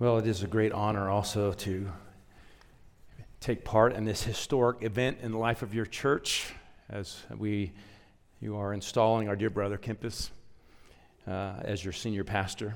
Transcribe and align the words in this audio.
Well, 0.00 0.18
it 0.18 0.26
is 0.26 0.42
a 0.42 0.48
great 0.48 0.72
honor 0.72 1.08
also 1.08 1.52
to 1.52 1.88
take 3.38 3.64
part 3.64 3.92
in 3.92 4.04
this 4.04 4.24
historic 4.24 4.82
event 4.82 5.18
in 5.22 5.30
the 5.30 5.38
life 5.38 5.62
of 5.62 5.72
your 5.72 5.86
church 5.86 6.52
as 6.90 7.22
we 7.38 7.70
you 8.40 8.56
are 8.56 8.72
installing 8.72 9.28
our 9.28 9.36
dear 9.36 9.50
brother 9.50 9.78
Kempis 9.78 10.30
uh, 11.28 11.60
as 11.60 11.84
your 11.84 11.92
senior 11.92 12.24
pastor. 12.24 12.74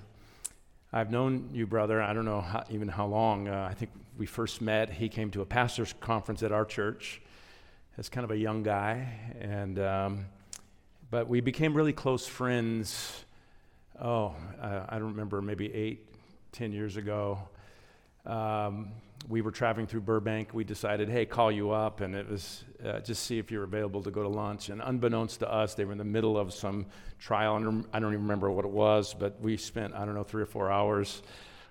I've 0.92 1.10
known 1.10 1.50
you, 1.52 1.66
brother, 1.66 2.00
I 2.00 2.12
don't 2.12 2.24
know 2.24 2.40
how, 2.40 2.62
even 2.70 2.86
how 2.86 3.06
long. 3.06 3.48
Uh, 3.48 3.66
I 3.68 3.74
think 3.74 3.90
we 4.16 4.24
first 4.24 4.60
met. 4.60 4.88
He 4.88 5.08
came 5.08 5.32
to 5.32 5.40
a 5.40 5.44
pastor's 5.44 5.92
conference 5.94 6.44
at 6.44 6.52
our 6.52 6.64
church 6.64 7.20
as 7.96 8.08
kind 8.08 8.24
of 8.24 8.30
a 8.30 8.38
young 8.38 8.62
guy, 8.62 9.08
and 9.40 9.80
um, 9.80 10.26
but 11.10 11.26
we 11.26 11.40
became 11.40 11.74
really 11.74 11.92
close 11.92 12.28
friends. 12.28 13.24
Oh, 14.00 14.36
uh, 14.62 14.84
I 14.88 15.00
don't 15.00 15.10
remember, 15.10 15.42
maybe 15.42 15.74
eight, 15.74 16.04
ten 16.58 16.72
years 16.72 16.96
ago. 16.96 17.38
Um, 18.26 18.88
we 19.28 19.42
were 19.42 19.52
traveling 19.52 19.86
through 19.86 20.00
Burbank. 20.00 20.52
We 20.52 20.64
decided, 20.64 21.08
hey, 21.08 21.24
call 21.24 21.52
you 21.52 21.70
up, 21.70 22.00
and 22.00 22.16
it 22.16 22.28
was 22.28 22.64
uh, 22.84 22.98
just 22.98 23.22
see 23.22 23.38
if 23.38 23.52
you're 23.52 23.62
available 23.62 24.02
to 24.02 24.10
go 24.10 24.24
to 24.24 24.28
lunch. 24.28 24.68
And 24.68 24.82
unbeknownst 24.82 25.38
to 25.38 25.52
us, 25.52 25.74
they 25.74 25.84
were 25.84 25.92
in 25.92 25.98
the 25.98 26.04
middle 26.04 26.36
of 26.36 26.52
some 26.52 26.86
trial. 27.20 27.54
I 27.54 27.62
don't, 27.62 27.86
I 27.92 28.00
don't 28.00 28.12
even 28.12 28.22
remember 28.22 28.50
what 28.50 28.64
it 28.64 28.72
was, 28.72 29.14
but 29.14 29.40
we 29.40 29.56
spent, 29.56 29.94
I 29.94 30.04
don't 30.04 30.16
know, 30.16 30.24
three 30.24 30.42
or 30.42 30.46
four 30.46 30.68
hours 30.68 31.22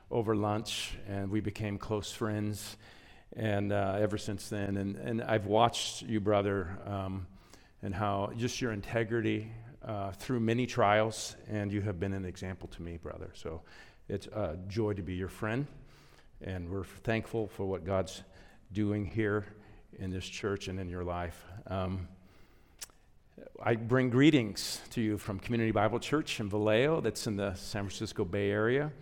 over 0.09 0.37
lunch, 0.37 0.93
and 1.05 1.29
we 1.29 1.41
became 1.41 1.77
close 1.77 2.13
friends. 2.13 2.77
And 3.35 3.73
uh, 3.73 3.97
ever 3.99 4.17
since 4.17 4.47
then, 4.47 4.77
and, 4.77 4.95
and 4.95 5.21
I've 5.21 5.47
watched 5.47 6.03
you, 6.03 6.21
brother, 6.21 6.79
um, 6.85 7.27
and 7.83 7.93
how 7.93 8.31
just 8.37 8.61
your 8.61 8.71
integrity 8.71 9.51
uh, 9.85 10.11
through 10.11 10.39
many 10.39 10.65
trials, 10.65 11.35
and 11.49 11.73
you 11.73 11.81
have 11.81 11.99
been 11.99 12.13
an 12.13 12.23
example 12.23 12.69
to 12.69 12.81
me, 12.81 12.95
brother. 12.95 13.31
So 13.33 13.63
it's 14.09 14.27
a 14.27 14.57
joy 14.69 14.93
to 14.93 15.01
be 15.01 15.15
your 15.15 15.27
friend, 15.27 15.67
and 16.41 16.69
we're 16.69 16.85
thankful 16.85 17.47
for 17.47 17.65
what 17.65 17.83
God's 17.83 18.23
doing 18.71 19.05
here 19.05 19.45
in 19.99 20.11
this 20.11 20.25
church 20.25 20.69
and 20.69 20.79
in 20.79 20.87
your 20.87 21.03
life. 21.03 21.43
Um, 21.67 22.07
I 23.61 23.75
bring 23.75 24.09
greetings 24.09 24.79
to 24.91 25.01
you 25.01 25.17
from 25.17 25.39
Community 25.39 25.71
Bible 25.71 25.99
Church 25.99 26.39
in 26.39 26.49
Vallejo, 26.49 27.01
that's 27.01 27.27
in 27.27 27.35
the 27.35 27.53
San 27.55 27.83
Francisco 27.83 28.23
Bay 28.23 28.49
Area. 28.49 28.93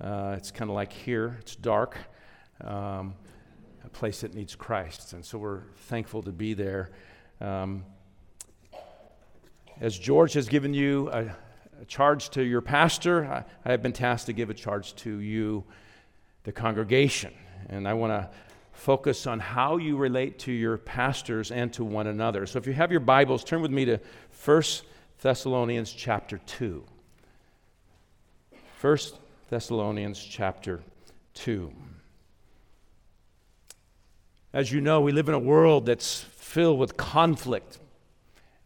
Uh, 0.00 0.34
it's 0.36 0.50
kind 0.50 0.70
of 0.70 0.74
like 0.74 0.92
here, 0.92 1.36
it's 1.40 1.54
dark, 1.54 1.96
um, 2.60 3.14
a 3.84 3.88
place 3.92 4.22
that 4.22 4.34
needs 4.34 4.56
Christ. 4.56 5.12
And 5.12 5.24
so 5.24 5.38
we're 5.38 5.62
thankful 5.86 6.22
to 6.22 6.32
be 6.32 6.54
there. 6.54 6.90
Um, 7.40 7.84
as 9.80 9.96
George 9.96 10.32
has 10.32 10.48
given 10.48 10.74
you 10.74 11.10
a, 11.10 11.30
a 11.80 11.84
charge 11.84 12.30
to 12.30 12.42
your 12.42 12.60
pastor, 12.60 13.24
I, 13.24 13.44
I 13.64 13.70
have 13.70 13.82
been 13.82 13.92
tasked 13.92 14.26
to 14.26 14.32
give 14.32 14.50
a 14.50 14.54
charge 14.54 14.94
to 14.96 15.18
you, 15.18 15.64
the 16.44 16.52
congregation. 16.52 17.32
And 17.68 17.86
I 17.86 17.94
want 17.94 18.12
to 18.12 18.30
focus 18.72 19.26
on 19.26 19.40
how 19.40 19.76
you 19.76 19.96
relate 19.96 20.38
to 20.40 20.52
your 20.52 20.78
pastors 20.78 21.50
and 21.50 21.72
to 21.72 21.84
one 21.84 22.06
another. 22.06 22.46
So 22.46 22.58
if 22.58 22.66
you 22.66 22.72
have 22.72 22.90
your 22.90 23.00
Bibles, 23.00 23.44
turn 23.44 23.60
with 23.60 23.70
me 23.70 23.84
to 23.84 24.00
1 24.44 24.62
Thessalonians 25.20 25.92
chapter 25.92 26.38
2. 26.46 26.84
1 28.80 28.98
Thessalonians 29.50 30.22
chapter 30.22 30.80
2. 31.34 31.72
As 34.52 34.72
you 34.72 34.80
know, 34.80 35.00
we 35.00 35.12
live 35.12 35.28
in 35.28 35.34
a 35.34 35.38
world 35.38 35.86
that's 35.86 36.20
filled 36.20 36.78
with 36.78 36.96
conflict 36.96 37.78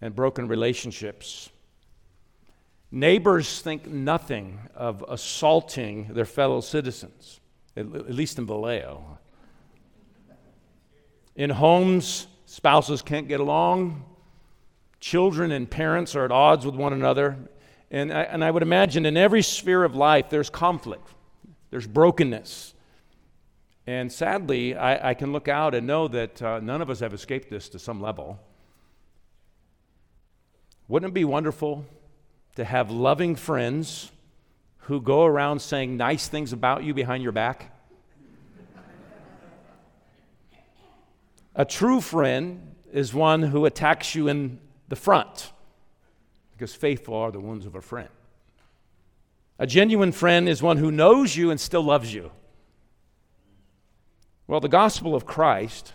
and 0.00 0.14
broken 0.14 0.46
relationships. 0.46 1.50
Neighbors 2.94 3.62
think 3.62 3.86
nothing 3.86 4.60
of 4.74 5.02
assaulting 5.08 6.12
their 6.12 6.26
fellow 6.26 6.60
citizens, 6.60 7.40
at 7.74 8.14
least 8.14 8.38
in 8.38 8.46
Vallejo. 8.46 9.18
In 11.34 11.48
homes, 11.48 12.26
spouses 12.44 13.00
can't 13.00 13.28
get 13.28 13.40
along, 13.40 14.04
children 15.00 15.52
and 15.52 15.70
parents 15.70 16.14
are 16.14 16.26
at 16.26 16.30
odds 16.30 16.66
with 16.66 16.74
one 16.74 16.92
another. 16.92 17.38
And 17.90 18.12
I, 18.12 18.24
and 18.24 18.44
I 18.44 18.50
would 18.50 18.62
imagine 18.62 19.06
in 19.06 19.16
every 19.16 19.40
sphere 19.40 19.84
of 19.84 19.94
life, 19.94 20.28
there's 20.28 20.50
conflict, 20.50 21.08
there's 21.70 21.86
brokenness. 21.86 22.74
And 23.86 24.12
sadly, 24.12 24.76
I, 24.76 25.10
I 25.10 25.14
can 25.14 25.32
look 25.32 25.48
out 25.48 25.74
and 25.74 25.86
know 25.86 26.08
that 26.08 26.42
uh, 26.42 26.60
none 26.60 26.82
of 26.82 26.90
us 26.90 27.00
have 27.00 27.14
escaped 27.14 27.48
this 27.48 27.70
to 27.70 27.78
some 27.78 28.02
level. 28.02 28.38
Wouldn't 30.88 31.12
it 31.12 31.14
be 31.14 31.24
wonderful 31.24 31.86
to 32.56 32.64
have 32.64 32.90
loving 32.90 33.36
friends 33.36 34.10
who 34.78 35.00
go 35.00 35.24
around 35.24 35.60
saying 35.60 35.96
nice 35.96 36.28
things 36.28 36.52
about 36.52 36.84
you 36.84 36.94
behind 36.94 37.22
your 37.22 37.32
back? 37.32 37.70
A 41.54 41.64
true 41.64 42.00
friend 42.00 42.74
is 42.92 43.12
one 43.12 43.42
who 43.42 43.66
attacks 43.66 44.14
you 44.14 44.28
in 44.28 44.58
the 44.88 44.96
front 44.96 45.52
because 46.52 46.74
faithful 46.74 47.14
are 47.14 47.30
the 47.30 47.40
wounds 47.40 47.66
of 47.66 47.74
a 47.74 47.80
friend. 47.80 48.08
A 49.58 49.66
genuine 49.66 50.12
friend 50.12 50.48
is 50.48 50.62
one 50.62 50.78
who 50.78 50.90
knows 50.90 51.36
you 51.36 51.50
and 51.50 51.60
still 51.60 51.82
loves 51.82 52.12
you. 52.12 52.30
Well, 54.46 54.60
the 54.60 54.68
gospel 54.68 55.14
of 55.14 55.26
Christ 55.26 55.92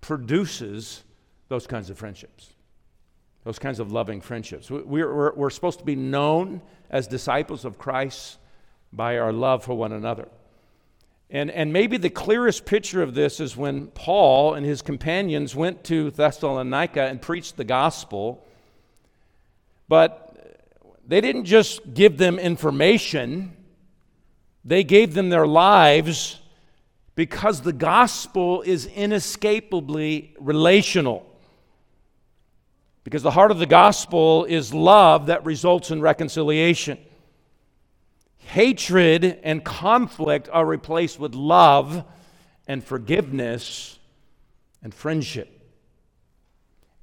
produces 0.00 1.04
those 1.48 1.66
kinds 1.66 1.90
of 1.90 1.98
friendships 1.98 2.53
those 3.44 3.58
kinds 3.58 3.78
of 3.78 3.92
loving 3.92 4.20
friendships. 4.20 4.70
We're, 4.70 4.84
we're, 4.84 5.34
we're 5.34 5.50
supposed 5.50 5.78
to 5.78 5.84
be 5.84 5.96
known 5.96 6.62
as 6.90 7.06
disciples 7.06 7.64
of 7.64 7.78
Christ 7.78 8.38
by 8.92 9.18
our 9.18 9.32
love 9.32 9.64
for 9.64 9.74
one 9.74 9.92
another. 9.92 10.28
And, 11.30 11.50
and 11.50 11.72
maybe 11.72 11.96
the 11.96 12.10
clearest 12.10 12.64
picture 12.64 13.02
of 13.02 13.14
this 13.14 13.40
is 13.40 13.56
when 13.56 13.88
Paul 13.88 14.54
and 14.54 14.64
his 14.64 14.82
companions 14.82 15.54
went 15.54 15.84
to 15.84 16.10
Thessalonica 16.10 17.02
and 17.02 17.20
preached 17.20 17.56
the 17.56 17.64
gospel. 17.64 18.46
But 19.88 20.24
they 21.06 21.20
didn't 21.20 21.44
just 21.44 21.92
give 21.92 22.16
them 22.18 22.38
information, 22.38 23.56
they 24.64 24.84
gave 24.84 25.12
them 25.12 25.28
their 25.28 25.46
lives 25.46 26.40
because 27.14 27.60
the 27.60 27.72
gospel 27.72 28.62
is 28.62 28.86
inescapably 28.86 30.34
relational. 30.38 31.26
Because 33.04 33.22
the 33.22 33.30
heart 33.30 33.50
of 33.50 33.58
the 33.58 33.66
gospel 33.66 34.44
is 34.46 34.72
love 34.72 35.26
that 35.26 35.44
results 35.44 35.90
in 35.90 36.00
reconciliation. 36.00 36.98
Hatred 38.38 39.40
and 39.42 39.62
conflict 39.64 40.48
are 40.50 40.64
replaced 40.64 41.20
with 41.20 41.34
love 41.34 42.04
and 42.66 42.82
forgiveness 42.82 43.98
and 44.82 44.94
friendship. 44.94 45.50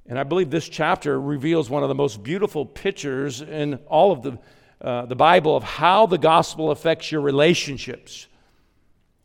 And 0.06 0.18
I 0.18 0.24
believe 0.24 0.50
this 0.50 0.68
chapter 0.68 1.20
reveals 1.20 1.70
one 1.70 1.82
of 1.84 1.88
the 1.88 1.94
most 1.94 2.22
beautiful 2.22 2.66
pictures 2.66 3.40
in 3.40 3.76
all 3.86 4.10
of 4.10 4.22
the, 4.22 4.38
uh, 4.80 5.06
the 5.06 5.14
Bible 5.14 5.56
of 5.56 5.62
how 5.62 6.06
the 6.06 6.18
gospel 6.18 6.72
affects 6.72 7.12
your 7.12 7.20
relationships. 7.20 8.26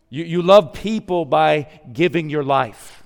You, 0.09 0.23
you 0.23 0.41
love 0.41 0.73
people 0.73 1.25
by 1.25 1.67
giving 1.91 2.29
your 2.29 2.43
life. 2.43 2.96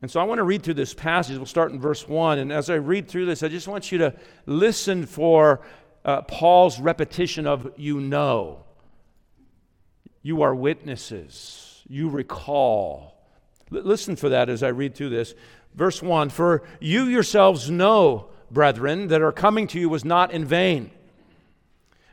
And 0.00 0.10
so 0.10 0.20
I 0.20 0.24
want 0.24 0.38
to 0.38 0.44
read 0.44 0.62
through 0.62 0.74
this 0.74 0.94
passage. 0.94 1.36
We'll 1.36 1.46
start 1.46 1.72
in 1.72 1.80
verse 1.80 2.06
1. 2.06 2.38
And 2.38 2.52
as 2.52 2.70
I 2.70 2.74
read 2.74 3.08
through 3.08 3.26
this, 3.26 3.42
I 3.42 3.48
just 3.48 3.66
want 3.66 3.90
you 3.90 3.98
to 3.98 4.14
listen 4.46 5.06
for 5.06 5.60
uh, 6.04 6.22
Paul's 6.22 6.78
repetition 6.78 7.46
of 7.46 7.72
you 7.76 8.00
know. 8.00 8.64
You 10.22 10.42
are 10.42 10.54
witnesses. 10.54 11.82
You 11.88 12.08
recall. 12.08 13.20
L- 13.74 13.82
listen 13.82 14.14
for 14.14 14.28
that 14.28 14.48
as 14.48 14.62
I 14.62 14.68
read 14.68 14.94
through 14.94 15.10
this. 15.10 15.34
Verse 15.74 16.00
1 16.00 16.30
For 16.30 16.62
you 16.80 17.04
yourselves 17.04 17.68
know, 17.68 18.28
brethren, 18.50 19.08
that 19.08 19.20
our 19.20 19.32
coming 19.32 19.66
to 19.68 19.80
you 19.80 19.88
was 19.88 20.04
not 20.04 20.30
in 20.30 20.44
vain. 20.44 20.92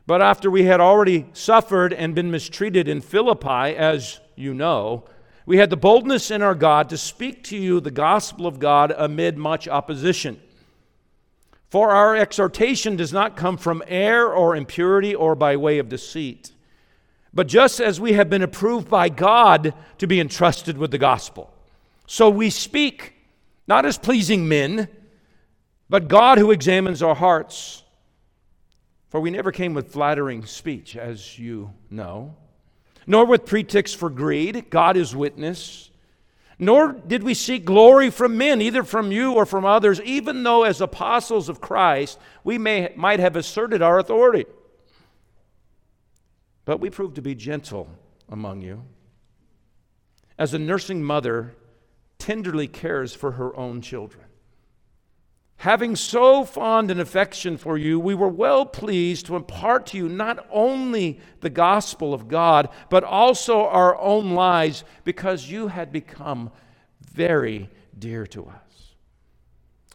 But 0.07 0.22
after 0.22 0.52
we 0.52 0.63
had 0.63 0.79
already 0.79 1.28
suffered 1.34 1.94
and 1.94 2.13
been 2.13 2.29
mistreated 2.31 2.88
in 2.88 3.02
Philippi, 3.02 3.76
as 3.76 4.20
you 4.35 4.53
know, 4.53 5.05
we 5.46 5.58
had 5.58 5.70
the 5.70 5.78
boldness 5.78 6.32
in 6.32 6.42
our 6.42 6.56
God 6.56 6.90
to 6.90 6.97
speak 6.97 7.44
to 7.46 7.58
you 7.58 7.80
the 7.80 7.92
gospel 7.92 8.47
of 8.47 8.59
God 8.59 8.94
amid 8.96 9.38
much 9.38 9.68
opposition. 9.68 10.42
For 11.70 11.92
our 11.92 12.16
exhortation 12.16 12.96
does 12.96 13.14
not 13.14 13.38
come 13.38 13.58
from 13.58 13.84
error 13.88 14.34
or 14.34 14.56
impurity 14.56 15.14
or 15.14 15.36
by 15.36 15.56
way 15.58 15.78
of 15.78 15.90
deceit, 15.90 16.52
but 17.34 17.47
just 17.47 17.80
as 17.80 18.00
we 18.00 18.14
have 18.14 18.30
been 18.30 18.42
approved 18.42 18.90
by 18.90 19.09
God 19.09 19.74
to 20.00 20.08
be 20.08 20.20
entrusted 20.20 20.78
with 20.78 20.92
the 20.92 20.97
gospel. 20.97 21.53
So 22.08 22.30
we 22.30 22.50
speak, 22.50 23.14
not 23.68 23.86
as 23.86 23.98
pleasing 23.98 24.48
men, 24.48 24.88
but 25.90 26.08
God 26.08 26.38
who 26.38 26.52
examines 26.52 27.03
our 27.03 27.16
hearts. 27.16 27.84
For 29.09 29.20
we 29.20 29.30
never 29.30 29.52
came 29.52 29.74
with 29.74 29.91
flattering 29.91 30.46
speech, 30.46 30.96
as 30.96 31.38
you 31.38 31.72
know 31.90 32.36
nor 33.07 33.25
with 33.25 33.46
pretext 33.46 33.96
for 33.97 34.09
greed. 34.09 34.69
God 34.69 34.97
is 34.97 35.16
witness. 35.16 35.90
Nor 36.57 36.93
did 36.93 37.22
we 37.23 37.34
seek 37.34 37.66
glory 37.66 38.09
from 38.09 38.37
men, 38.37 38.61
either 38.61 38.84
from 38.84 39.11
you 39.11 39.34
or 39.34 39.46
from 39.46 39.66
others, 39.66 39.99
even 40.02 40.43
though 40.43 40.63
as 40.63 40.79
apostles 40.79 41.49
of 41.49 41.59
Christ 41.59 42.17
we 42.43 42.57
may, 42.57 42.93
might 42.96 43.19
have 43.19 43.35
asserted 43.35 43.81
our 43.81 43.99
authority. 43.99 44.46
but 46.63 46.79
we 46.79 46.90
proved 46.90 47.16
to 47.16 47.22
be 47.22 47.35
gentle 47.35 47.87
among 48.29 48.61
you. 48.61 48.84
As 50.37 50.53
a 50.53 50.59
nursing 50.59 51.03
mother 51.03 51.55
tenderly 52.17 52.67
cares 52.67 53.13
for 53.13 53.34
her 53.34 53.55
own 53.55 53.81
children. 53.81 54.25
Having 55.57 55.96
so 55.96 56.43
fond 56.43 56.91
an 56.91 56.99
affection 56.99 57.57
for 57.57 57.78
you, 57.78 57.99
we 57.99 58.13
were 58.13 58.28
well 58.28 58.66
pleased 58.66 59.25
to 59.25 59.35
impart 59.35 59.87
to 59.87 59.97
you 59.97 60.09
not 60.09 60.46
only 60.52 61.19
the 61.40 61.49
gospel 61.49 62.13
of 62.13 62.28
God, 62.28 62.69
but 62.90 63.03
also 63.03 63.66
our 63.66 63.97
own 63.99 64.31
lives, 64.31 64.84
because 65.03 65.49
you 65.49 65.67
had 65.67 65.91
become 65.91 66.52
very 67.13 67.69
dear 67.97 68.28
to 68.28 68.46
us. 68.46 68.96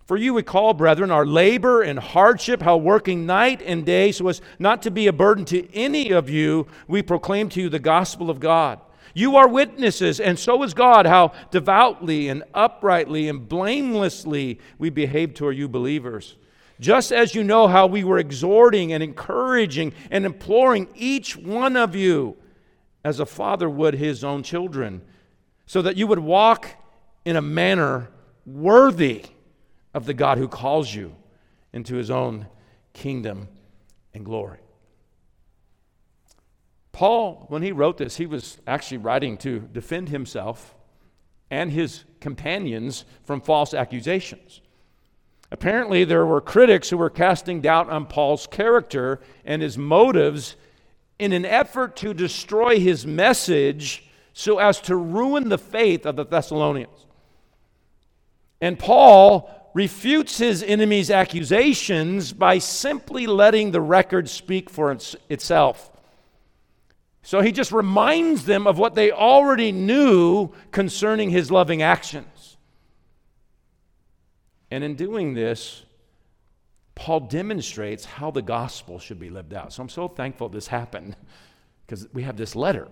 For 0.07 0.17
you 0.17 0.35
we 0.35 0.43
call, 0.43 0.75
brethren, 0.75 1.13
our 1.13 1.25
labor 1.25 1.83
and 1.83 1.97
hardship, 1.97 2.63
how 2.63 2.77
working 2.79 3.27
night 3.27 3.63
and 3.63 3.87
day 3.87 4.11
so 4.11 4.27
as 4.27 4.41
not 4.59 4.83
to 4.83 4.91
be 4.91 5.07
a 5.07 5.13
burden 5.13 5.45
to 5.45 5.73
any 5.73 6.11
of 6.11 6.29
you, 6.29 6.67
we 6.89 7.01
proclaim 7.01 7.49
to 7.51 7.61
you 7.61 7.69
the 7.69 7.79
gospel 7.79 8.29
of 8.29 8.41
God. 8.41 8.81
You 9.15 9.37
are 9.37 9.49
witnesses, 9.49 10.21
and 10.21 10.39
so 10.39 10.63
is 10.63 10.75
God, 10.75 11.07
how 11.07 11.33
devoutly 11.51 12.29
and 12.29 12.45
uprightly 12.55 13.29
and 13.29 13.49
blamelessly 13.49 14.61
we 14.79 14.91
behave 14.91 15.35
toward 15.35 15.57
you 15.57 15.69
believers. 15.69 16.37
Just 16.79 17.13
as 17.13 17.35
you 17.35 17.45
know 17.45 17.69
how 17.69 17.87
we 17.87 18.05
were 18.05 18.19
exhorting 18.19 18.93
and 18.93 19.03
encouraging 19.03 19.93
and 20.11 20.25
imploring 20.25 20.89
each 20.95 21.37
one 21.37 21.77
of 21.77 21.95
you 21.95 22.37
as 23.05 23.21
a 23.21 23.27
father 23.27 23.69
would 23.69 23.95
his 23.95 24.25
own 24.25 24.43
children, 24.43 25.03
so 25.67 25.83
that 25.83 25.97
you 25.97 26.07
would 26.07 26.19
walk 26.19 26.71
in 27.25 27.37
a 27.37 27.43
manner 27.43 28.09
worthy 28.47 29.25
of 29.93 30.07
the 30.07 30.15
God 30.15 30.39
who 30.39 30.49
calls 30.49 30.95
you 30.95 31.15
into 31.73 31.97
his 31.97 32.11
own 32.11 32.47
kingdom 32.93 33.49
and 34.15 34.25
glory. 34.25 34.59
Paul, 37.01 37.47
when 37.49 37.63
he 37.63 37.73
wrote 37.73 37.97
this, 37.97 38.19
he 38.19 38.27
was 38.27 38.59
actually 38.67 38.99
writing 38.99 39.39
to 39.39 39.61
defend 39.61 40.11
himself 40.11 40.75
and 41.51 41.73
his 41.73 42.05
companions 42.21 43.07
from 43.25 43.41
false 43.41 43.73
accusations. 43.73 44.61
Apparently, 45.51 46.05
there 46.05 46.27
were 46.27 46.43
critics 46.43 46.91
who 46.91 46.99
were 46.99 47.09
casting 47.09 47.63
doubt 47.63 47.89
on 47.89 48.05
Paul's 48.05 48.47
character 48.47 49.19
and 49.47 49.63
his 49.63 49.79
motives 49.79 50.57
in 51.19 51.33
an 51.33 51.47
effort 51.47 51.97
to 51.97 52.13
destroy 52.13 52.79
his 52.79 53.07
message 53.07 54.05
so 54.35 54.59
as 54.59 54.79
to 54.83 54.95
ruin 54.95 55.49
the 55.49 55.57
faith 55.57 56.05
of 56.05 56.17
the 56.17 56.27
Thessalonians. 56.27 57.07
And 58.61 58.79
Paul 58.79 59.71
refutes 59.73 60.37
his 60.37 60.63
enemy's 60.63 61.11
accusations 61.11 62.35
by 62.35 62.59
simply 62.59 63.27
letting 63.27 63.71
the 63.71 63.81
record 63.81 64.29
speak 64.29 64.69
for 64.69 64.95
itself. 65.31 65.91
So 67.31 67.43
he 67.43 67.53
just 67.53 67.71
reminds 67.71 68.45
them 68.45 68.67
of 68.67 68.77
what 68.77 68.97
they 68.97 69.13
already 69.13 69.71
knew 69.71 70.51
concerning 70.73 71.31
his 71.31 71.49
loving 71.49 71.81
actions. 71.81 72.57
And 74.69 74.83
in 74.83 74.97
doing 74.97 75.35
this, 75.35 75.85
Paul 76.97 77.21
demonstrates 77.21 78.05
how 78.05 78.33
the 78.33 78.43
gospel 78.43 78.99
should 78.99 79.21
be 79.21 79.31
lived 79.31 79.55
out. 79.55 79.73
So 79.73 79.81
I'm 79.81 79.89
so 79.89 80.09
thankful 80.09 80.49
this 80.49 80.67
happened 80.67 81.15
because 81.87 82.13
we 82.13 82.25
have 82.25 82.37
this 82.37 82.57
letter. 82.57 82.89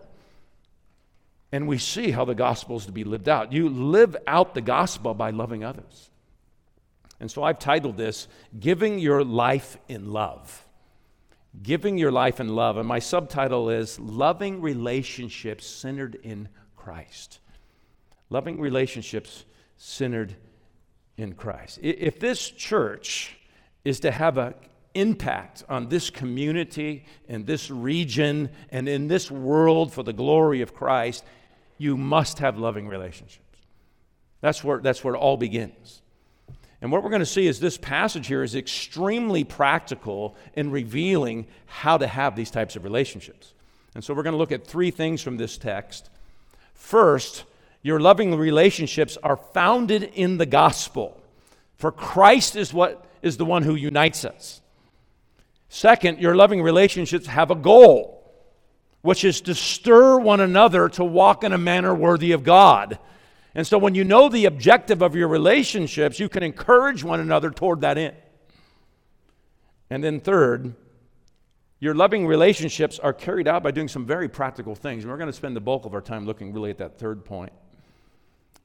And 1.51 1.67
we 1.67 1.79
see 1.79 2.13
how 2.13 2.25
the 2.25 2.37
gospel 2.37 2.77
is 2.77 2.87
to 2.87 2.93
be 2.93 3.03
lived 3.03 3.29
out. 3.29 3.53
You 3.53 3.69
live 3.69 4.17
out 4.29 4.55
the 4.55 4.61
gospel 4.61 5.15
by 5.15 5.31
loving 5.31 5.65
others. 5.65 6.11
And 7.19 7.29
so 7.29 7.43
I've 7.43 7.59
titled 7.59 7.97
this, 7.97 8.29
Giving 8.61 9.01
Your 9.01 9.25
Life 9.25 9.79
in 9.89 10.13
Love. 10.13 10.65
Giving 11.63 11.99
Your 11.99 12.13
Life 12.13 12.41
in 12.41 12.49
Love. 12.55 12.77
And 12.77 12.87
my 12.87 12.99
subtitle 12.99 13.71
is 13.71 13.99
Loving 13.99 14.61
Relationships 14.61 15.67
Centered 15.67 16.17
in 16.23 16.49
Christ. 16.77 17.41
Loving 18.31 18.61
relationships 18.61 19.45
centered 19.77 20.37
in 21.17 21.35
Christ. 21.35 21.79
If 21.83 22.21
this 22.21 22.51
church 22.51 23.37
is 23.85 24.01
to 24.01 24.11
have 24.11 24.39
an 24.39 24.55
impact 24.95 25.65
on 25.69 25.89
this 25.89 26.11
community 26.11 27.07
and 27.29 27.47
this 27.47 27.71
region 27.71 28.51
and 28.71 28.89
in 28.89 29.09
this 29.09 29.31
world 29.31 29.93
for 29.93 30.03
the 30.03 30.13
glory 30.13 30.61
of 30.63 30.75
Christ, 30.75 31.25
you 31.79 31.97
must 31.97 32.39
have 32.41 32.59
loving 32.59 32.89
relationships. 32.89 33.45
That's 34.41 34.63
where, 34.63 34.79
that's 34.79 35.03
where 35.03 35.15
it 35.15 35.19
all 35.19 35.37
begins. 35.37 36.03
And 36.81 36.93
what 36.93 37.03
we're 37.03 37.11
going 37.11 37.21
to 37.21 37.27
see 37.27 37.47
is 37.47 37.59
this 37.59 37.77
passage 37.77 38.29
here 38.29 38.43
is 38.43 38.55
extremely 38.55 39.43
practical 39.43 40.37
in 40.55 40.71
revealing 40.71 41.47
how 41.67 41.99
to 41.99 42.07
have 42.07 42.37
these 42.37 42.51
types 42.51 42.77
of 42.77 42.85
relationships. 42.85 43.53
And 43.95 44.05
so 44.05 44.15
we're 44.15 44.23
going 44.23 44.35
to 44.35 44.39
look 44.39 44.53
at 44.53 44.67
three 44.67 44.93
things 44.93 45.21
from 45.21 45.37
this 45.37 45.59
text. 45.59 46.09
First, 46.75 47.45
your 47.83 47.99
loving 47.99 48.35
relationships 48.37 49.19
are 49.23 49.37
founded 49.37 50.05
in 50.15 50.39
the 50.39 50.47
gospel. 50.47 51.21
For 51.77 51.91
Christ 51.91 52.55
is 52.55 52.73
what 52.73 53.05
is 53.23 53.37
the 53.37 53.45
one 53.45 53.65
who 53.65 53.75
unites 53.75 54.25
us. 54.25 54.61
Second, 55.69 56.21
your 56.21 56.35
loving 56.35 56.63
relationships 56.63 57.27
have 57.27 57.51
a 57.51 57.57
goal, 57.57 58.25
which 59.03 59.25
is 59.25 59.41
to 59.43 59.55
stir 59.55 60.19
one 60.19 60.41
another 60.41 60.89
to 60.91 61.05
walk 61.05 61.45
in 61.45 61.53
a 61.53 61.59
manner 61.59 61.95
worthy 61.95 62.33
of 62.33 62.45
God. 62.45 62.99
And 63.55 63.67
so 63.67 63.79
when 63.79 63.95
you 63.95 64.05
know 64.05 64.29
the 64.29 64.45
objective 64.45 65.03
of 65.03 65.15
your 65.15 65.29
relationships, 65.29 66.21
you 66.21 66.29
can 66.29 66.43
encourage 66.43 67.03
one 67.03 67.21
another 67.21 67.51
toward 67.51 67.81
that 67.81 67.99
end. 67.99 68.17
And 69.91 70.05
then, 70.05 70.21
third, 70.21 70.75
your 71.81 71.95
loving 71.95 72.27
relationships 72.27 72.99
are 72.99 73.13
carried 73.13 73.49
out 73.49 73.63
by 73.63 73.71
doing 73.71 73.89
some 73.89 74.05
very 74.05 74.29
practical 74.29 74.75
things. 74.75 75.05
And 75.05 75.11
we're 75.11 75.19
going 75.19 75.31
to 75.31 75.37
spend 75.37 75.57
the 75.57 75.61
bulk 75.61 75.87
of 75.87 75.95
our 75.95 76.01
time 76.01 76.27
looking 76.27 76.53
really 76.53 76.71
at 76.71 76.79
that 76.79 76.99
third 76.99 77.25
point. 77.25 77.53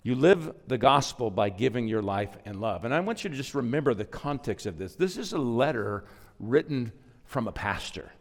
You 0.03 0.15
live 0.15 0.53
the 0.67 0.77
gospel 0.77 1.31
by 1.31 1.49
giving 1.49 1.87
your 1.87 2.01
life 2.01 2.35
and 2.43 2.59
love. 2.59 2.83
And 2.83 2.93
I 2.93 2.99
want 2.99 3.23
you 3.23 3.29
to 3.29 3.35
just 3.35 3.55
remember 3.55 3.93
the 3.93 4.03
context 4.03 4.65
of 4.65 4.77
this. 4.77 4.95
This 4.95 5.17
is 5.17 5.31
a 5.31 5.37
letter 5.37 6.03
written 6.39 6.91
from 7.23 7.47
a 7.47 7.51
pastor, 7.51 8.11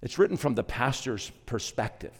it's 0.00 0.18
written 0.18 0.36
from 0.36 0.54
the 0.54 0.62
pastor's 0.62 1.30
perspective. 1.44 2.12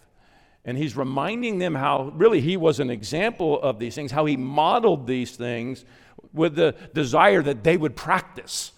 And 0.66 0.76
he's 0.76 0.96
reminding 0.96 1.58
them 1.58 1.76
how 1.76 2.12
really 2.14 2.40
he 2.40 2.56
was 2.56 2.80
an 2.80 2.90
example 2.90 3.62
of 3.62 3.78
these 3.78 3.94
things, 3.94 4.10
how 4.10 4.26
he 4.26 4.36
modeled 4.36 5.06
these 5.06 5.36
things 5.36 5.84
with 6.32 6.56
the 6.56 6.74
desire 6.92 7.40
that 7.42 7.62
they 7.62 7.76
would 7.76 7.94
practice 7.94 8.72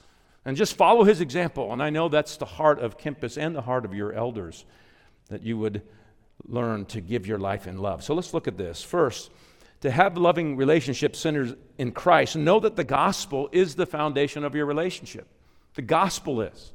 and 0.45 0.57
just 0.57 0.77
follow 0.77 1.03
his 1.05 1.21
example. 1.21 1.73
And 1.73 1.83
I 1.83 1.91
know 1.91 2.09
that's 2.09 2.37
the 2.37 2.45
heart 2.45 2.79
of 2.79 2.99
Kempis 2.99 3.37
and 3.37 3.57
the 3.57 3.63
heart 3.63 3.85
of 3.85 3.95
your 3.95 4.13
elders, 4.13 4.67
that 5.29 5.43
you 5.43 5.59
would 5.59 5.83
learn 6.47 6.85
to 6.87 7.01
give 7.01 7.27
your 7.27 7.39
life 7.39 7.67
in 7.67 7.79
love. 7.79 8.05
So 8.05 8.15
let's 8.15 8.33
look 8.33 8.47
at 8.47 8.57
this. 8.57 8.83
First, 8.83 9.31
to 9.81 9.91
have 9.91 10.17
loving 10.17 10.57
relationships 10.57 11.19
centered 11.19 11.57
in 11.79 11.93
Christ, 11.93 12.37
know 12.37 12.61
that 12.61 12.77
the 12.77 12.85
gospel 12.85 13.49
is 13.51 13.75
the 13.75 13.87
foundation 13.87 14.45
of 14.45 14.55
your 14.55 14.67
relationship. 14.67 15.27
The 15.75 15.83
gospel 15.83 16.43
is. 16.43 16.73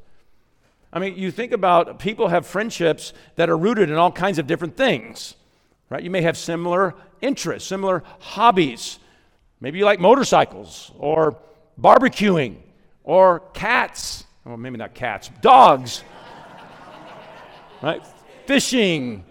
I 0.93 0.99
mean, 0.99 1.17
you 1.17 1.31
think 1.31 1.51
about 1.53 1.97
people 1.97 2.27
have 2.27 2.45
friendships 2.45 3.13
that 3.35 3.49
are 3.49 3.57
rooted 3.57 3.89
in 3.89 3.95
all 3.95 4.11
kinds 4.11 4.37
of 4.37 4.45
different 4.45 4.77
things, 4.77 5.33
right? 5.89 6.03
You 6.03 6.11
may 6.11 6.21
have 6.21 6.37
similar 6.37 6.93
interests, 7.19 7.67
similar 7.67 8.03
hobbies. 8.19 8.99
Maybe 9.59 9.79
you 9.79 9.85
like 9.85 9.99
motorcycles 9.99 10.91
or 10.99 11.39
barbecuing 11.81 12.57
or 13.03 13.39
cats. 13.55 14.25
Well, 14.45 14.55
maybe 14.55 14.77
not 14.77 14.93
cats, 14.93 15.31
dogs, 15.41 16.03
right? 17.81 18.05
Fishing. 18.45 19.23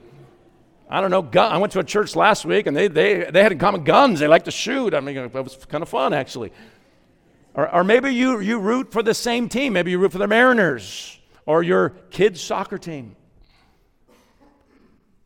I 0.90 1.00
don't 1.00 1.12
know. 1.12 1.22
Gun. 1.22 1.52
I 1.52 1.58
went 1.58 1.72
to 1.74 1.78
a 1.78 1.84
church 1.84 2.16
last 2.16 2.44
week 2.44 2.66
and 2.66 2.76
they, 2.76 2.88
they, 2.88 3.30
they 3.30 3.40
had 3.40 3.52
in 3.52 3.58
common 3.58 3.84
guns. 3.84 4.18
They 4.18 4.26
like 4.26 4.46
to 4.46 4.50
shoot. 4.50 4.94
I 4.94 5.00
mean, 5.00 5.16
it 5.16 5.32
was 5.32 5.56
kind 5.68 5.80
of 5.80 5.88
fun, 5.88 6.12
actually. 6.12 6.52
Or, 7.54 7.72
or 7.72 7.84
maybe 7.84 8.10
you, 8.10 8.40
you 8.40 8.58
root 8.58 8.90
for 8.90 9.02
the 9.02 9.14
same 9.14 9.48
team. 9.48 9.74
Maybe 9.74 9.92
you 9.92 9.98
root 9.98 10.10
for 10.10 10.18
the 10.18 10.26
Mariners 10.26 11.20
or 11.46 11.62
your 11.62 11.90
kids' 12.10 12.40
soccer 12.40 12.78
team. 12.78 13.16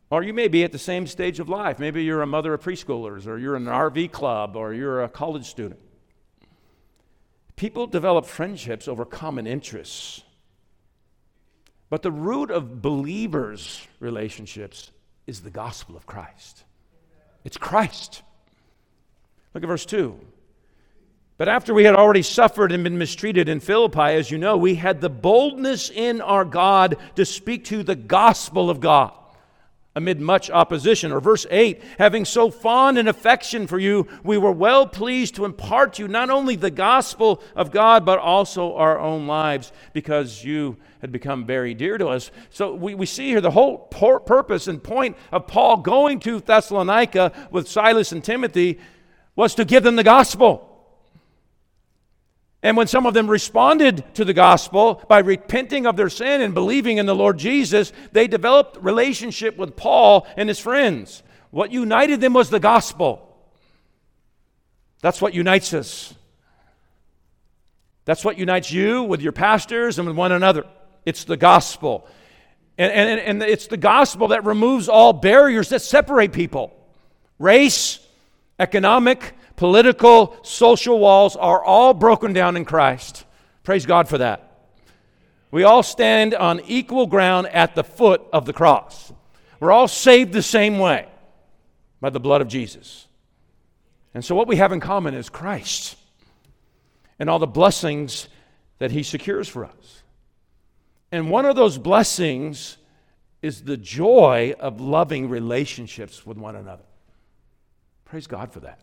Or 0.09 0.23
you 0.23 0.33
may 0.33 0.47
be 0.47 0.63
at 0.63 0.71
the 0.71 0.79
same 0.79 1.05
stage 1.05 1.39
of 1.39 1.49
life. 1.49 1.79
Maybe 1.79 2.03
you're 2.03 2.21
a 2.21 2.27
mother 2.27 2.53
of 2.53 2.61
preschoolers, 2.61 3.27
or 3.27 3.37
you're 3.37 3.55
in 3.57 3.67
an 3.67 3.73
RV 3.73 4.11
club, 4.11 4.55
or 4.55 4.73
you're 4.73 5.03
a 5.03 5.09
college 5.09 5.45
student. 5.45 5.79
People 7.57 7.87
develop 7.87 8.25
friendships 8.25 8.87
over 8.87 9.03
common 9.03 9.47
interests. 9.47 10.23
But 11.89 12.03
the 12.03 12.11
root 12.11 12.51
of 12.51 12.81
believers' 12.81 13.85
relationships 13.99 14.91
is 15.25 15.41
the 15.41 15.49
gospel 15.49 15.97
of 15.97 16.05
Christ. 16.05 16.63
It's 17.43 17.57
Christ. 17.57 18.21
Look 19.53 19.63
at 19.63 19.67
verse 19.67 19.85
2. 19.85 20.19
But 21.37 21.49
after 21.49 21.71
we 21.71 21.83
had 21.83 21.95
already 21.95 22.23
suffered 22.23 22.71
and 22.71 22.83
been 22.83 22.97
mistreated 22.97 23.47
in 23.47 23.59
Philippi, 23.59 23.99
as 23.99 24.31
you 24.31 24.39
know, 24.39 24.57
we 24.57 24.73
had 24.73 25.01
the 25.01 25.09
boldness 25.09 25.91
in 25.91 26.19
our 26.19 26.43
God 26.43 26.97
to 27.15 27.25
speak 27.25 27.65
to 27.65 27.83
the 27.83 27.95
gospel 27.95 28.69
of 28.69 28.79
God. 28.79 29.13
amid 29.95 30.21
much 30.21 30.51
opposition. 30.51 31.11
Or 31.11 31.19
verse 31.19 31.47
8, 31.49 31.81
having 31.97 32.23
so 32.23 32.51
fond 32.51 32.99
an 32.99 33.07
affection 33.07 33.65
for 33.65 33.79
you, 33.79 34.07
we 34.23 34.37
were 34.37 34.51
well 34.51 34.85
pleased 34.85 35.33
to 35.35 35.45
impart 35.45 35.93
to 35.93 36.03
you 36.03 36.07
not 36.07 36.29
only 36.29 36.55
the 36.55 36.69
gospel 36.69 37.41
of 37.55 37.71
God, 37.71 38.05
but 38.05 38.19
also 38.19 38.75
our 38.75 38.99
own 38.99 39.25
lives, 39.25 39.71
because 39.93 40.43
you 40.43 40.77
had 41.01 41.11
become 41.11 41.47
very 41.47 41.73
dear 41.73 41.97
to 41.97 42.09
us. 42.09 42.29
So 42.51 42.75
we, 42.75 42.93
we 42.93 43.07
see 43.07 43.29
here 43.29 43.41
the 43.41 43.49
whole 43.49 43.79
purpose 43.79 44.67
and 44.67 44.83
point 44.83 45.17
of 45.31 45.47
Paul 45.47 45.77
going 45.77 46.19
to 46.21 46.41
Thessalonica 46.41 47.31
with 47.49 47.67
Silas 47.67 48.11
and 48.11 48.23
Timothy 48.23 48.77
was 49.35 49.55
to 49.55 49.65
give 49.65 49.81
them 49.81 49.95
the 49.95 50.03
gospel. 50.03 50.66
And 52.67 52.75
when 52.75 52.87
some 52.87 53.05
of 53.05 53.13
them 53.13 53.29
responded 53.29 54.03
to 54.15 54.25
the 54.25 54.33
gospel 54.33 55.01
by 55.07 55.19
repenting 55.19 55.85
of 55.85 55.95
their 55.95 56.09
sin 56.09 56.41
and 56.41 56.53
believing 56.53 56.97
in 56.97 57.05
the 57.05 57.15
Lord 57.15 57.39
Jesus, 57.39 57.93
they 58.11 58.27
developed 58.27 58.83
relationship 58.83 59.55
with 59.55 59.77
Paul 59.77 60.27
and 60.35 60.49
his 60.49 60.59
friends. 60.59 61.23
What 61.49 61.71
united 61.71 62.19
them 62.19 62.33
was 62.33 62.49
the 62.49 62.59
gospel. 62.59 63.37
That's 64.99 65.21
what 65.21 65.33
unites 65.33 65.73
us. 65.73 66.13
That's 68.03 68.25
what 68.25 68.37
unites 68.37 68.69
you 68.69 69.03
with 69.03 69.21
your 69.21 69.31
pastors 69.31 69.97
and 69.97 70.05
with 70.05 70.17
one 70.17 70.33
another. 70.33 70.65
It's 71.05 71.23
the 71.23 71.37
gospel. 71.37 72.05
And, 72.77 72.91
and, 72.91 73.19
and 73.21 73.43
it's 73.43 73.67
the 73.67 73.77
gospel 73.77 74.27
that 74.27 74.43
removes 74.43 74.89
all 74.89 75.13
barriers 75.13 75.69
that 75.69 75.83
separate 75.83 76.33
people 76.33 76.73
race, 77.39 78.05
economic, 78.59 79.35
political, 79.57 80.37
social 80.43 80.97
walls 80.99 81.35
are 81.35 81.61
all 81.61 81.93
broken 81.93 82.31
down 82.31 82.55
in 82.55 82.63
Christ. 82.63 83.25
Praise 83.63 83.85
God 83.85 84.07
for 84.07 84.19
that. 84.19 84.69
We 85.51 85.63
all 85.63 85.83
stand 85.83 86.33
on 86.33 86.61
equal 86.61 87.07
ground 87.07 87.47
at 87.47 87.75
the 87.75 87.83
foot 87.83 88.21
of 88.31 88.45
the 88.45 88.53
cross. 88.53 89.11
We're 89.59 89.71
all 89.71 89.87
saved 89.89 90.31
the 90.31 90.41
same 90.41 90.79
way 90.79 91.07
by 91.99 92.11
the 92.11 92.19
blood 92.19 92.41
of 92.41 92.47
Jesus. 92.47 93.07
And 94.13 94.23
so, 94.23 94.35
what 94.35 94.47
we 94.47 94.57
have 94.57 94.71
in 94.71 94.79
common 94.79 95.13
is 95.13 95.29
Christ 95.29 95.97
and 97.19 97.29
all 97.29 97.39
the 97.39 97.47
blessings 97.47 98.29
that 98.77 98.91
He 98.91 99.03
secures 99.03 99.47
for 99.47 99.65
us. 99.65 100.03
And 101.11 101.31
one 101.31 101.45
of 101.45 101.55
those 101.55 101.77
blessings 101.77 102.77
is 103.41 103.63
the 103.63 103.77
joy 103.77 104.53
of 104.59 104.81
loving 104.81 105.29
relationships 105.29 106.25
with 106.25 106.37
one 106.37 106.55
another. 106.55 106.83
Praise 108.05 108.27
God 108.27 108.51
for 108.51 108.59
that. 108.61 108.81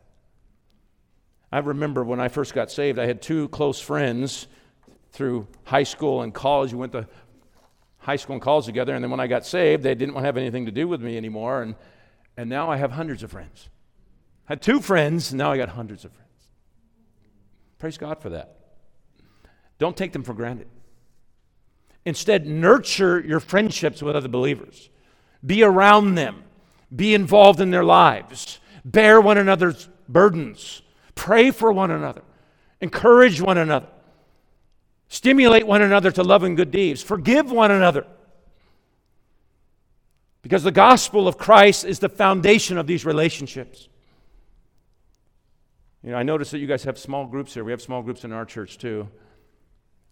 I 1.55 1.59
remember 1.59 2.03
when 2.03 2.19
I 2.19 2.27
first 2.27 2.53
got 2.53 2.73
saved, 2.73 2.99
I 2.99 3.07
had 3.07 3.23
two 3.23 3.47
close 3.51 3.81
friends 3.81 4.49
through 5.13 5.47
high 5.63 5.85
school 5.85 6.23
and 6.23 6.35
college. 6.35 6.73
We 6.73 6.81
went 6.81 6.91
to 6.91 7.07
high 7.99 8.17
school 8.17 8.33
and 8.33 8.43
college 8.43 8.65
together. 8.65 8.93
And 8.93 9.05
then 9.05 9.11
when 9.13 9.21
I 9.21 9.29
got 9.29 9.47
saved, 9.47 9.85
they 9.85 9.95
didn't 9.95 10.15
want 10.15 10.25
to 10.25 10.27
have 10.27 10.37
anything 10.37 10.67
to 10.67 10.73
do 10.73 10.89
with 10.89 11.01
me 11.01 11.17
anymore. 11.17 11.63
And, 11.63 11.77
and 12.37 12.51
now 12.51 12.73
I 12.73 12.77
have 12.79 12.91
hundreds 12.91 13.23
of 13.23 13.31
friends. 13.31 13.69
I 14.49 14.55
had 14.55 14.63
two 14.63 14.81
friends, 14.81 15.31
and 15.31 15.39
now 15.39 15.53
I 15.53 15.57
got 15.57 15.69
hundreds 15.69 16.05
of 16.05 16.11
friends. 16.11 16.29
Praise 17.79 17.99
God 17.99 18.21
for 18.21 18.31
that. 18.31 18.57
Don't 19.79 19.97
take 19.97 20.13
them 20.13 20.25
for 20.25 20.35
granted. 20.35 20.67
Instead, 22.05 22.49
nurture 22.49 23.21
your 23.21 23.39
friendships 23.39 24.03
with 24.03 24.17
other 24.17 24.27
believers. 24.27 24.91
Be 25.47 25.63
around 25.63 26.17
them. 26.17 26.43
Be 26.95 27.15
involved 27.15 27.61
in 27.61 27.71
their 27.71 27.85
lives. 27.85 28.59
Bear 28.85 29.21
one 29.21 29.39
another's 29.39 29.89
burdens. 30.09 30.83
Pray 31.15 31.51
for 31.51 31.73
one 31.73 31.91
another, 31.91 32.23
encourage 32.81 33.41
one 33.41 33.59
another, 33.59 33.89
stimulate 35.09 35.67
one 35.67 35.83
another 35.83 36.11
to 36.11 36.23
love 36.23 36.43
and 36.43 36.57
good 36.57 36.71
deeds, 36.71 37.03
forgive 37.03 37.51
one 37.51 37.71
another. 37.71 38.07
Because 40.43 40.63
the 40.63 40.73
gospel 40.73 41.27
of 41.27 41.39
Christ 41.39 41.85
is 41.85 42.01
the 42.01 42.09
foundation 42.09 42.77
of 42.77 42.87
these 42.87 43.07
relationships. 43.07 43.89
You 46.03 46.11
know, 46.11 46.19
I 46.19 46.23
notice 46.23 46.51
that 46.51 46.59
you 46.59 46.67
guys 46.67 46.85
have 46.85 46.99
small 46.99 47.25
groups 47.25 47.55
here. 47.55 47.65
We 47.65 47.73
have 47.73 47.81
small 47.81 48.03
groups 48.03 48.25
in 48.25 48.33
our 48.33 48.45
church 48.45 48.77
too. 48.77 49.09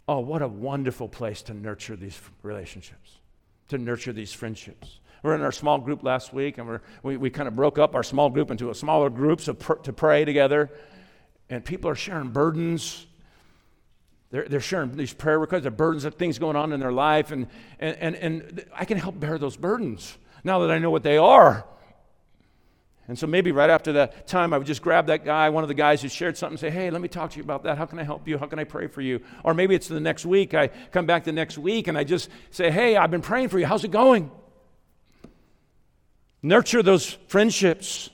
Oh, 0.08 0.20
what 0.20 0.40
a 0.40 0.48
wonderful 0.48 1.06
place 1.06 1.42
to 1.42 1.54
nurture 1.54 1.96
these 1.96 2.18
relationships, 2.42 3.18
to 3.68 3.76
nurture 3.76 4.14
these 4.14 4.32
friendships. 4.32 5.00
We're 5.22 5.34
in 5.34 5.42
our 5.42 5.52
small 5.52 5.78
group 5.78 6.02
last 6.02 6.32
week, 6.32 6.56
and 6.56 6.80
we, 7.02 7.16
we 7.18 7.28
kind 7.28 7.46
of 7.46 7.54
broke 7.54 7.78
up 7.78 7.94
our 7.94 8.02
small 8.02 8.30
group 8.30 8.50
into 8.50 8.72
smaller 8.74 9.10
groups 9.10 9.48
of 9.48 9.58
pr- 9.58 9.74
to 9.74 9.92
pray 9.92 10.24
together 10.24 10.70
and 11.52 11.62
people 11.62 11.90
are 11.90 11.94
sharing 11.94 12.30
burdens. 12.30 13.06
They're, 14.30 14.48
they're 14.48 14.60
sharing 14.60 14.96
these 14.96 15.12
prayer 15.12 15.38
requests, 15.38 15.64
the 15.64 15.70
burdens 15.70 16.06
of 16.06 16.14
things 16.14 16.38
going 16.38 16.56
on 16.56 16.72
in 16.72 16.80
their 16.80 16.92
life, 16.92 17.30
and, 17.30 17.46
and, 17.78 17.96
and, 17.96 18.16
and 18.16 18.64
I 18.74 18.86
can 18.86 18.96
help 18.96 19.20
bear 19.20 19.36
those 19.36 19.58
burdens 19.58 20.16
now 20.44 20.60
that 20.60 20.70
I 20.70 20.78
know 20.78 20.90
what 20.90 21.02
they 21.02 21.18
are. 21.18 21.66
And 23.06 23.18
so 23.18 23.26
maybe 23.26 23.52
right 23.52 23.68
after 23.68 23.92
that 23.94 24.26
time, 24.26 24.54
I 24.54 24.58
would 24.58 24.66
just 24.66 24.80
grab 24.80 25.08
that 25.08 25.26
guy, 25.26 25.50
one 25.50 25.62
of 25.62 25.68
the 25.68 25.74
guys 25.74 26.00
who 26.00 26.08
shared 26.08 26.38
something, 26.38 26.54
and 26.54 26.60
say, 26.60 26.70
Hey, 26.70 26.88
let 26.88 27.02
me 27.02 27.08
talk 27.08 27.32
to 27.32 27.36
you 27.36 27.42
about 27.42 27.64
that. 27.64 27.76
How 27.76 27.84
can 27.84 27.98
I 27.98 28.04
help 28.04 28.26
you? 28.26 28.38
How 28.38 28.46
can 28.46 28.58
I 28.58 28.64
pray 28.64 28.86
for 28.86 29.02
you? 29.02 29.20
Or 29.44 29.52
maybe 29.52 29.74
it's 29.74 29.88
the 29.88 30.00
next 30.00 30.24
week. 30.24 30.54
I 30.54 30.68
come 30.68 31.04
back 31.04 31.24
the 31.24 31.32
next 31.32 31.58
week 31.58 31.88
and 31.88 31.98
I 31.98 32.04
just 32.04 32.30
say, 32.50 32.70
Hey, 32.70 32.96
I've 32.96 33.10
been 33.10 33.20
praying 33.20 33.48
for 33.50 33.58
you. 33.58 33.66
How's 33.66 33.84
it 33.84 33.90
going? 33.90 34.30
Nurture 36.42 36.82
those 36.82 37.18
friendships. 37.26 38.08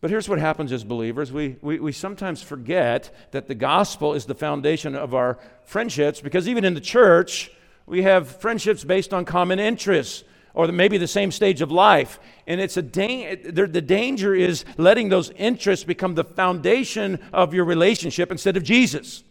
But 0.00 0.10
here's 0.10 0.28
what 0.28 0.38
happens 0.38 0.72
as 0.72 0.82
believers 0.82 1.30
we, 1.30 1.56
we, 1.60 1.78
we, 1.78 1.92
sometimes 1.92 2.42
forget 2.42 3.14
that 3.32 3.48
the 3.48 3.54
gospel 3.54 4.14
is 4.14 4.24
the 4.24 4.34
foundation 4.34 4.94
of 4.94 5.14
our 5.14 5.38
friendships 5.64 6.20
because 6.22 6.48
even 6.48 6.64
in 6.64 6.72
the 6.74 6.80
church, 6.80 7.50
we 7.86 8.02
have 8.02 8.40
friendships 8.40 8.82
based 8.82 9.12
on 9.12 9.26
common 9.26 9.58
interests 9.58 10.24
or 10.54 10.68
maybe 10.68 10.98
the 10.98 11.06
same 11.06 11.30
stage 11.30 11.60
of 11.60 11.70
life. 11.70 12.18
And 12.46 12.60
it's 12.60 12.76
a 12.76 12.82
da- 12.82 13.36
the 13.36 13.82
danger 13.82 14.34
is 14.34 14.64
letting 14.78 15.10
those 15.10 15.30
interests 15.30 15.84
become 15.84 16.14
the 16.14 16.24
foundation 16.24 17.18
of 17.32 17.52
your 17.52 17.64
relationship 17.64 18.32
instead 18.32 18.56
of 18.56 18.62
Jesus. 18.62 19.22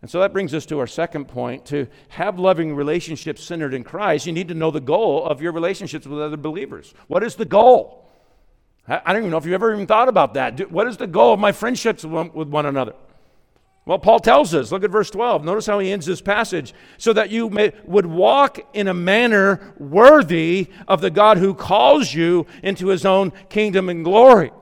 And 0.00 0.10
so 0.10 0.20
that 0.20 0.32
brings 0.32 0.52
us 0.52 0.66
to 0.66 0.80
our 0.80 0.86
second 0.86 1.26
point. 1.26 1.66
To 1.66 1.86
have 2.08 2.38
loving 2.38 2.74
relationships 2.74 3.42
centered 3.42 3.72
in 3.74 3.84
Christ, 3.84 4.26
you 4.26 4.32
need 4.32 4.48
to 4.48 4.54
know 4.54 4.70
the 4.70 4.80
goal 4.80 5.24
of 5.24 5.40
your 5.40 5.52
relationships 5.52 6.06
with 6.06 6.20
other 6.20 6.36
believers. 6.36 6.92
What 7.06 7.22
is 7.22 7.36
the 7.36 7.44
goal? 7.44 8.01
I 8.88 9.12
don't 9.12 9.18
even 9.18 9.30
know 9.30 9.36
if 9.36 9.44
you've 9.44 9.54
ever 9.54 9.72
even 9.72 9.86
thought 9.86 10.08
about 10.08 10.34
that. 10.34 10.70
What 10.70 10.88
is 10.88 10.96
the 10.96 11.06
goal 11.06 11.32
of 11.32 11.40
my 11.40 11.52
friendships 11.52 12.04
with 12.04 12.48
one 12.48 12.66
another? 12.66 12.94
Well, 13.84 13.98
Paul 13.98 14.20
tells 14.20 14.54
us, 14.54 14.70
look 14.70 14.84
at 14.84 14.90
verse 14.90 15.10
12. 15.10 15.44
Notice 15.44 15.66
how 15.66 15.80
he 15.80 15.90
ends 15.90 16.06
this 16.06 16.20
passage. 16.20 16.72
So 16.98 17.12
that 17.12 17.30
you 17.30 17.50
may, 17.50 17.72
would 17.84 18.06
walk 18.06 18.60
in 18.74 18.86
a 18.86 18.94
manner 18.94 19.74
worthy 19.78 20.68
of 20.86 21.00
the 21.00 21.10
God 21.10 21.38
who 21.38 21.52
calls 21.54 22.14
you 22.14 22.46
into 22.62 22.88
his 22.88 23.04
own 23.04 23.32
kingdom 23.48 23.88
and 23.88 24.04
glory. 24.04 24.52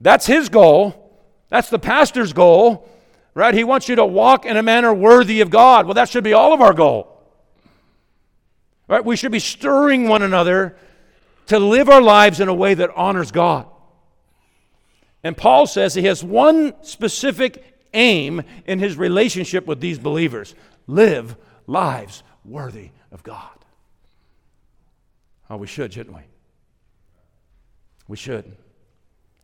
That's 0.00 0.26
his 0.26 0.48
goal. 0.48 1.00
That's 1.48 1.70
the 1.70 1.78
pastor's 1.78 2.32
goal, 2.32 2.88
right? 3.32 3.54
He 3.54 3.64
wants 3.64 3.88
you 3.88 3.96
to 3.96 4.06
walk 4.06 4.44
in 4.44 4.56
a 4.56 4.62
manner 4.62 4.92
worthy 4.92 5.40
of 5.40 5.50
God. 5.50 5.86
Well, 5.86 5.94
that 5.94 6.08
should 6.08 6.24
be 6.24 6.32
all 6.32 6.52
of 6.52 6.60
our 6.60 6.72
goal. 6.72 7.10
Right? 8.86 9.04
We 9.04 9.16
should 9.16 9.32
be 9.32 9.38
stirring 9.38 10.08
one 10.08 10.22
another 10.22 10.76
to 11.46 11.58
live 11.58 11.88
our 11.88 12.02
lives 12.02 12.40
in 12.40 12.48
a 12.48 12.54
way 12.54 12.74
that 12.74 12.90
honors 12.94 13.30
God. 13.30 13.66
And 15.22 15.36
Paul 15.36 15.66
says 15.66 15.94
he 15.94 16.04
has 16.04 16.22
one 16.22 16.74
specific 16.82 17.64
aim 17.94 18.42
in 18.66 18.78
his 18.78 18.96
relationship 18.96 19.66
with 19.66 19.80
these 19.80 19.98
believers 19.98 20.54
live 20.86 21.36
lives 21.66 22.22
worthy 22.44 22.90
of 23.10 23.22
God. 23.22 23.48
Oh, 25.48 25.56
we 25.56 25.66
should, 25.66 25.92
shouldn't 25.92 26.16
we? 26.16 26.22
We 28.08 28.16
should. 28.16 28.56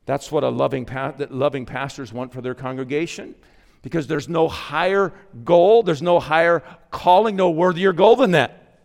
That's 0.06 0.30
what 0.30 0.44
a 0.44 0.48
loving 0.48 0.84
pa- 0.84 1.12
that 1.12 1.32
loving 1.32 1.66
pastors 1.66 2.12
want 2.12 2.32
for 2.32 2.40
their 2.40 2.54
congregation 2.54 3.34
because 3.82 4.06
there's 4.06 4.28
no 4.28 4.48
higher 4.48 5.12
goal, 5.44 5.82
there's 5.82 6.02
no 6.02 6.20
higher 6.20 6.62
calling, 6.90 7.36
no 7.36 7.50
worthier 7.50 7.92
goal 7.92 8.16
than 8.16 8.32
that. 8.32 8.80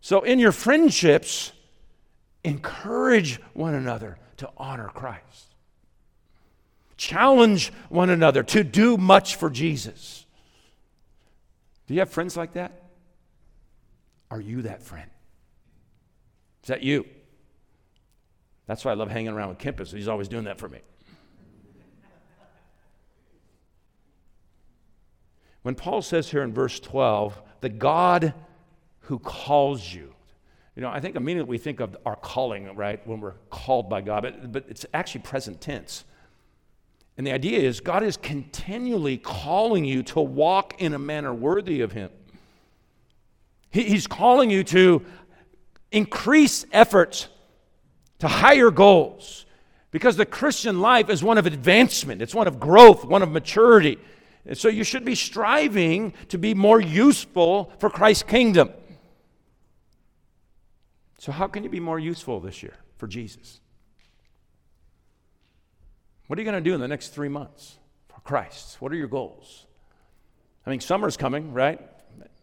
So 0.00 0.22
in 0.22 0.38
your 0.38 0.52
friendships, 0.52 1.52
Encourage 2.44 3.40
one 3.52 3.74
another 3.74 4.18
to 4.38 4.50
honor 4.56 4.88
Christ. 4.88 5.54
Challenge 6.96 7.72
one 7.88 8.10
another 8.10 8.42
to 8.44 8.64
do 8.64 8.96
much 8.96 9.36
for 9.36 9.50
Jesus. 9.50 10.26
Do 11.86 11.94
you 11.94 12.00
have 12.00 12.10
friends 12.10 12.36
like 12.36 12.52
that? 12.52 12.82
Are 14.30 14.40
you 14.40 14.62
that 14.62 14.82
friend? 14.82 15.10
Is 16.62 16.68
that 16.68 16.82
you? 16.82 17.06
That's 18.66 18.84
why 18.84 18.92
I 18.92 18.94
love 18.94 19.10
hanging 19.10 19.32
around 19.32 19.50
with 19.50 19.58
Kempis. 19.58 19.92
He's 19.92 20.08
always 20.08 20.28
doing 20.28 20.44
that 20.44 20.58
for 20.58 20.68
me. 20.68 20.78
When 25.62 25.74
Paul 25.74 26.02
says 26.02 26.30
here 26.30 26.42
in 26.42 26.52
verse 26.52 26.80
12, 26.80 27.40
the 27.60 27.68
God 27.68 28.34
who 29.00 29.18
calls 29.18 29.92
you, 29.92 30.11
you 30.76 30.82
know, 30.82 30.88
I 30.88 31.00
think 31.00 31.16
immediately 31.16 31.50
we 31.50 31.58
think 31.58 31.80
of 31.80 31.96
our 32.06 32.16
calling, 32.16 32.74
right, 32.74 33.06
when 33.06 33.20
we're 33.20 33.34
called 33.50 33.90
by 33.90 34.00
God, 34.00 34.22
but, 34.22 34.52
but 34.52 34.64
it's 34.68 34.86
actually 34.94 35.20
present 35.20 35.60
tense. 35.60 36.04
And 37.18 37.26
the 37.26 37.32
idea 37.32 37.58
is 37.58 37.80
God 37.80 38.02
is 38.02 38.16
continually 38.16 39.18
calling 39.18 39.84
you 39.84 40.02
to 40.04 40.20
walk 40.20 40.80
in 40.80 40.94
a 40.94 40.98
manner 40.98 41.34
worthy 41.34 41.82
of 41.82 41.92
Him. 41.92 42.10
He, 43.70 43.82
he's 43.84 44.06
calling 44.06 44.50
you 44.50 44.64
to 44.64 45.04
increase 45.90 46.64
efforts 46.72 47.28
to 48.20 48.28
higher 48.28 48.70
goals 48.70 49.44
because 49.90 50.16
the 50.16 50.24
Christian 50.24 50.80
life 50.80 51.10
is 51.10 51.22
one 51.22 51.36
of 51.36 51.44
advancement, 51.44 52.22
it's 52.22 52.34
one 52.34 52.48
of 52.48 52.58
growth, 52.58 53.04
one 53.04 53.22
of 53.22 53.30
maturity. 53.30 53.98
And 54.46 54.56
so 54.56 54.68
you 54.68 54.84
should 54.84 55.04
be 55.04 55.14
striving 55.14 56.14
to 56.28 56.38
be 56.38 56.54
more 56.54 56.80
useful 56.80 57.72
for 57.78 57.90
Christ's 57.90 58.24
kingdom. 58.24 58.70
So, 61.22 61.30
how 61.30 61.46
can 61.46 61.62
you 61.62 61.70
be 61.70 61.78
more 61.78 62.00
useful 62.00 62.40
this 62.40 62.64
year 62.64 62.74
for 62.96 63.06
Jesus? 63.06 63.60
What 66.26 66.36
are 66.36 66.42
you 66.42 66.50
going 66.50 66.60
to 66.60 66.68
do 66.68 66.74
in 66.74 66.80
the 66.80 66.88
next 66.88 67.10
three 67.14 67.28
months 67.28 67.78
for 68.08 68.20
Christ? 68.22 68.80
What 68.80 68.90
are 68.90 68.96
your 68.96 69.06
goals? 69.06 69.66
I 70.66 70.70
mean, 70.70 70.80
summer's 70.80 71.16
coming, 71.16 71.52
right? 71.52 71.80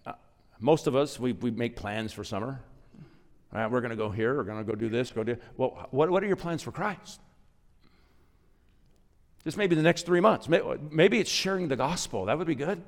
Uh, 0.06 0.14
most 0.62 0.88
of 0.88 0.96
us, 0.96 1.20
we, 1.20 1.34
we 1.34 1.52
make 1.52 1.76
plans 1.76 2.14
for 2.14 2.24
summer. 2.24 2.62
Right, 3.52 3.70
we're 3.70 3.82
going 3.82 3.90
to 3.90 3.98
go 3.98 4.12
here, 4.12 4.38
we're 4.38 4.44
going 4.44 4.64
to 4.66 4.72
go 4.72 4.76
do 4.76 4.88
this, 4.88 5.12
go 5.12 5.26
do. 5.26 5.36
Well, 5.58 5.90
what, 5.92 6.10
what 6.10 6.24
are 6.24 6.28
your 6.28 6.38
plans 6.38 6.64
for 6.64 6.72
Christ? 6.72 7.20
This 9.44 9.58
may 9.58 9.68
be 9.68 9.76
the 9.76 9.82
next 9.82 10.06
three 10.06 10.22
months. 10.22 10.48
Maybe 10.48 11.20
it's 11.20 11.30
sharing 11.30 11.68
the 11.68 11.76
gospel. 11.76 12.28
That 12.28 12.38
would 12.38 12.48
be 12.48 12.56
good. 12.56 12.78
Do 12.78 12.84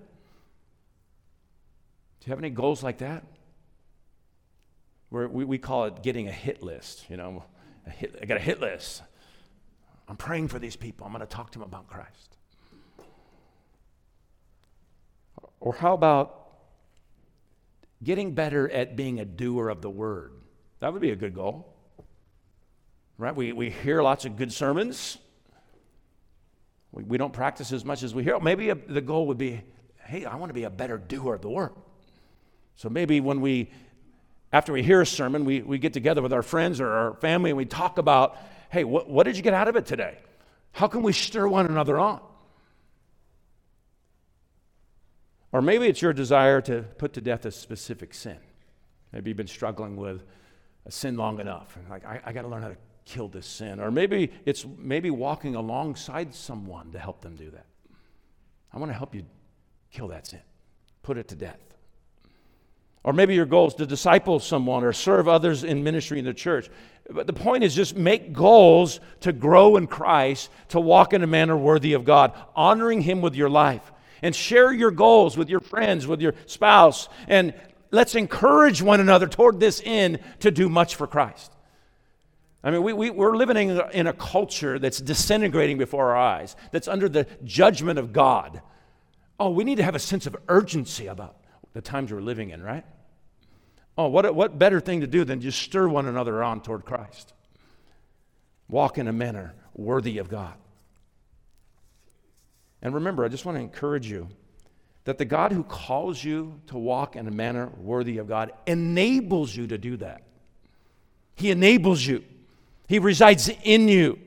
you 2.27 2.29
have 2.29 2.39
any 2.39 2.49
goals 2.49 2.81
like 2.81 2.99
that? 2.99 3.25
We, 5.11 5.45
we 5.45 5.57
call 5.57 5.85
it 5.85 6.01
getting 6.01 6.27
a 6.27 6.31
hit 6.31 6.63
list. 6.63 7.05
You 7.09 7.17
know, 7.17 7.43
hit, 7.85 8.17
I 8.21 8.25
got 8.25 8.37
a 8.37 8.41
hit 8.41 8.59
list. 8.59 9.03
I'm 10.07 10.17
praying 10.17 10.47
for 10.47 10.57
these 10.57 10.75
people. 10.75 11.05
I'm 11.05 11.13
going 11.13 11.25
to 11.25 11.27
talk 11.27 11.51
to 11.51 11.59
them 11.59 11.67
about 11.67 11.87
Christ. 11.87 12.37
Or 15.59 15.73
how 15.73 15.93
about 15.93 16.37
getting 18.03 18.33
better 18.33 18.69
at 18.71 18.95
being 18.95 19.19
a 19.19 19.25
doer 19.25 19.69
of 19.69 19.81
the 19.81 19.89
word? 19.89 20.33
That 20.79 20.91
would 20.91 21.01
be 21.01 21.11
a 21.11 21.15
good 21.15 21.35
goal. 21.35 21.75
Right? 23.17 23.35
We, 23.35 23.51
we 23.51 23.69
hear 23.69 24.01
lots 24.01 24.25
of 24.25 24.37
good 24.37 24.51
sermons. 24.51 25.17
We, 26.91 27.03
we 27.03 27.17
don't 27.17 27.33
practice 27.33 27.71
as 27.71 27.85
much 27.85 28.01
as 28.01 28.15
we 28.15 28.23
hear. 28.23 28.39
Maybe 28.39 28.69
a, 28.69 28.75
the 28.75 29.01
goal 29.01 29.27
would 29.27 29.37
be 29.37 29.61
hey, 30.11 30.25
I 30.25 30.35
want 30.35 30.49
to 30.49 30.53
be 30.53 30.63
a 30.63 30.69
better 30.69 30.97
doer 30.97 31.35
of 31.35 31.41
the 31.41 31.49
word. 31.49 31.71
So 32.75 32.89
maybe 32.89 33.21
when 33.21 33.39
we, 33.39 33.71
after 34.53 34.73
we 34.73 34.83
hear 34.83 35.01
a 35.01 35.05
sermon, 35.05 35.45
we, 35.45 35.61
we 35.61 35.77
get 35.77 35.93
together 35.93 36.21
with 36.21 36.33
our 36.33 36.43
friends 36.43 36.81
or 36.81 36.89
our 36.89 37.13
family 37.15 37.51
and 37.51 37.57
we 37.57 37.65
talk 37.65 37.97
about, 37.97 38.37
hey, 38.69 38.83
what, 38.83 39.09
what 39.09 39.23
did 39.23 39.37
you 39.37 39.43
get 39.43 39.53
out 39.53 39.67
of 39.67 39.75
it 39.75 39.85
today? 39.85 40.17
How 40.71 40.87
can 40.87 41.03
we 41.03 41.13
stir 41.13 41.47
one 41.47 41.65
another 41.65 41.99
on? 41.99 42.21
Or 45.53 45.61
maybe 45.61 45.87
it's 45.87 46.01
your 46.01 46.13
desire 46.13 46.61
to 46.61 46.83
put 46.97 47.13
to 47.13 47.21
death 47.21 47.45
a 47.45 47.51
specific 47.51 48.13
sin. 48.13 48.37
Maybe 49.11 49.29
you've 49.29 49.37
been 49.37 49.47
struggling 49.47 49.97
with 49.97 50.23
a 50.85 50.91
sin 50.91 51.17
long 51.17 51.39
enough. 51.39 51.75
And 51.75 51.89
like, 51.89 52.05
I, 52.05 52.21
I 52.25 52.33
got 52.33 52.43
to 52.43 52.47
learn 52.47 52.61
how 52.61 52.69
to 52.69 52.77
kill 53.05 53.27
this 53.27 53.45
sin. 53.45 53.79
Or 53.79 53.91
maybe 53.91 54.31
it's 54.45 54.65
maybe 54.77 55.09
walking 55.09 55.55
alongside 55.55 56.33
someone 56.33 56.91
to 56.91 56.99
help 56.99 57.21
them 57.21 57.35
do 57.35 57.49
that. 57.51 57.65
I 58.73 58.79
want 58.79 58.91
to 58.91 58.97
help 58.97 59.13
you 59.13 59.25
kill 59.91 60.07
that 60.09 60.27
sin, 60.27 60.41
put 61.03 61.17
it 61.17 61.27
to 61.29 61.35
death. 61.35 61.59
Or 63.03 63.13
maybe 63.13 63.33
your 63.33 63.45
goal 63.45 63.67
is 63.67 63.73
to 63.75 63.85
disciple 63.85 64.39
someone 64.39 64.83
or 64.83 64.93
serve 64.93 65.27
others 65.27 65.63
in 65.63 65.83
ministry 65.83 66.19
in 66.19 66.25
the 66.25 66.33
church. 66.33 66.69
But 67.09 67.27
the 67.27 67.33
point 67.33 67.63
is 67.63 67.75
just 67.75 67.95
make 67.95 68.31
goals 68.31 68.99
to 69.21 69.33
grow 69.33 69.75
in 69.75 69.87
Christ, 69.87 70.49
to 70.69 70.79
walk 70.79 71.13
in 71.13 71.23
a 71.23 71.27
manner 71.27 71.57
worthy 71.57 71.93
of 71.93 72.05
God, 72.05 72.33
honoring 72.55 73.01
Him 73.01 73.21
with 73.21 73.35
your 73.35 73.49
life. 73.49 73.91
And 74.21 74.35
share 74.35 74.71
your 74.71 74.91
goals 74.91 75.35
with 75.35 75.49
your 75.49 75.61
friends, 75.61 76.05
with 76.05 76.21
your 76.21 76.35
spouse, 76.45 77.09
and 77.27 77.55
let's 77.89 78.13
encourage 78.13 78.79
one 78.79 78.99
another 78.99 79.27
toward 79.27 79.59
this 79.59 79.81
end 79.83 80.19
to 80.41 80.51
do 80.51 80.69
much 80.69 80.95
for 80.95 81.07
Christ. 81.07 81.51
I 82.63 82.69
mean, 82.69 82.83
we, 82.83 82.93
we, 82.93 83.09
we're 83.09 83.35
living 83.35 83.69
in 83.93 84.05
a 84.05 84.13
culture 84.13 84.77
that's 84.77 84.99
disintegrating 84.99 85.79
before 85.79 86.11
our 86.11 86.17
eyes, 86.17 86.55
that's 86.71 86.87
under 86.87 87.09
the 87.09 87.25
judgment 87.43 87.97
of 87.97 88.13
God. 88.13 88.61
Oh, 89.39 89.49
we 89.49 89.63
need 89.63 89.77
to 89.77 89.83
have 89.83 89.95
a 89.95 89.99
sense 89.99 90.27
of 90.27 90.37
urgency 90.47 91.07
about 91.07 91.40
the 91.73 91.81
times 91.81 92.11
we're 92.11 92.21
living 92.21 92.49
in, 92.49 92.61
right? 92.61 92.85
Oh, 93.97 94.07
what, 94.07 94.33
what 94.33 94.57
better 94.57 94.79
thing 94.79 95.01
to 95.01 95.07
do 95.07 95.23
than 95.23 95.41
just 95.41 95.61
stir 95.61 95.87
one 95.87 96.07
another 96.07 96.43
on 96.43 96.61
toward 96.61 96.85
Christ? 96.85 97.33
Walk 98.67 98.97
in 98.97 99.07
a 99.07 99.13
manner 99.13 99.53
worthy 99.73 100.17
of 100.17 100.29
God. 100.29 100.53
And 102.81 102.95
remember, 102.95 103.23
I 103.23 103.27
just 103.27 103.45
want 103.45 103.57
to 103.57 103.61
encourage 103.61 104.09
you 104.09 104.27
that 105.03 105.17
the 105.17 105.25
God 105.25 105.51
who 105.51 105.63
calls 105.63 106.23
you 106.23 106.59
to 106.67 106.77
walk 106.77 107.15
in 107.15 107.27
a 107.27 107.31
manner 107.31 107.69
worthy 107.77 108.17
of 108.17 108.27
God 108.27 108.51
enables 108.65 109.55
you 109.55 109.67
to 109.67 109.77
do 109.77 109.97
that. 109.97 110.23
He 111.35 111.51
enables 111.51 112.05
you. 112.05 112.23
He 112.87 112.99
resides 112.99 113.49
in 113.63 113.87
you. 113.87 114.19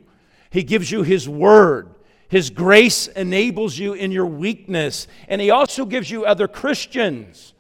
He 0.51 0.63
gives 0.63 0.91
you 0.91 1.03
His 1.03 1.29
word. 1.29 1.94
His 2.35 2.51
grace 2.51 3.07
enables 3.07 3.79
you 3.79 3.93
in 3.93 4.11
your 4.11 4.27
weakness. 4.27 5.07
And 5.29 5.41
He 5.41 5.51
also 5.51 5.85
gives 5.85 6.11
you 6.11 6.25
other 6.25 6.49
Christians. 6.49 7.55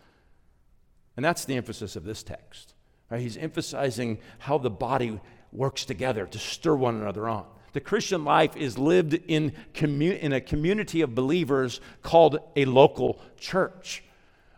And 1.17 1.25
that's 1.25 1.45
the 1.45 1.55
emphasis 1.55 1.95
of 1.95 2.03
this 2.03 2.25
text. 2.25 2.75
Right? 3.09 3.21
He's 3.21 3.37
emphasizing 3.37 4.19
how 4.41 4.59
the 4.59 4.71
body 4.71 5.21
works 5.53 5.85
together 5.85 6.27
to 6.27 6.39
stir 6.41 6.75
one 6.75 6.97
another 6.97 7.29
on. 7.29 7.47
The 7.73 7.81
Christian 7.81 8.25
life 8.25 8.57
is 8.57 8.77
lived 8.77 9.15
in, 9.15 9.53
commu- 9.75 10.19
in 10.19 10.33
a 10.33 10.41
community 10.41 11.03
of 11.03 11.15
believers 11.15 11.81
called 12.03 12.41
a 12.57 12.65
local 12.65 13.21
church, 13.39 14.03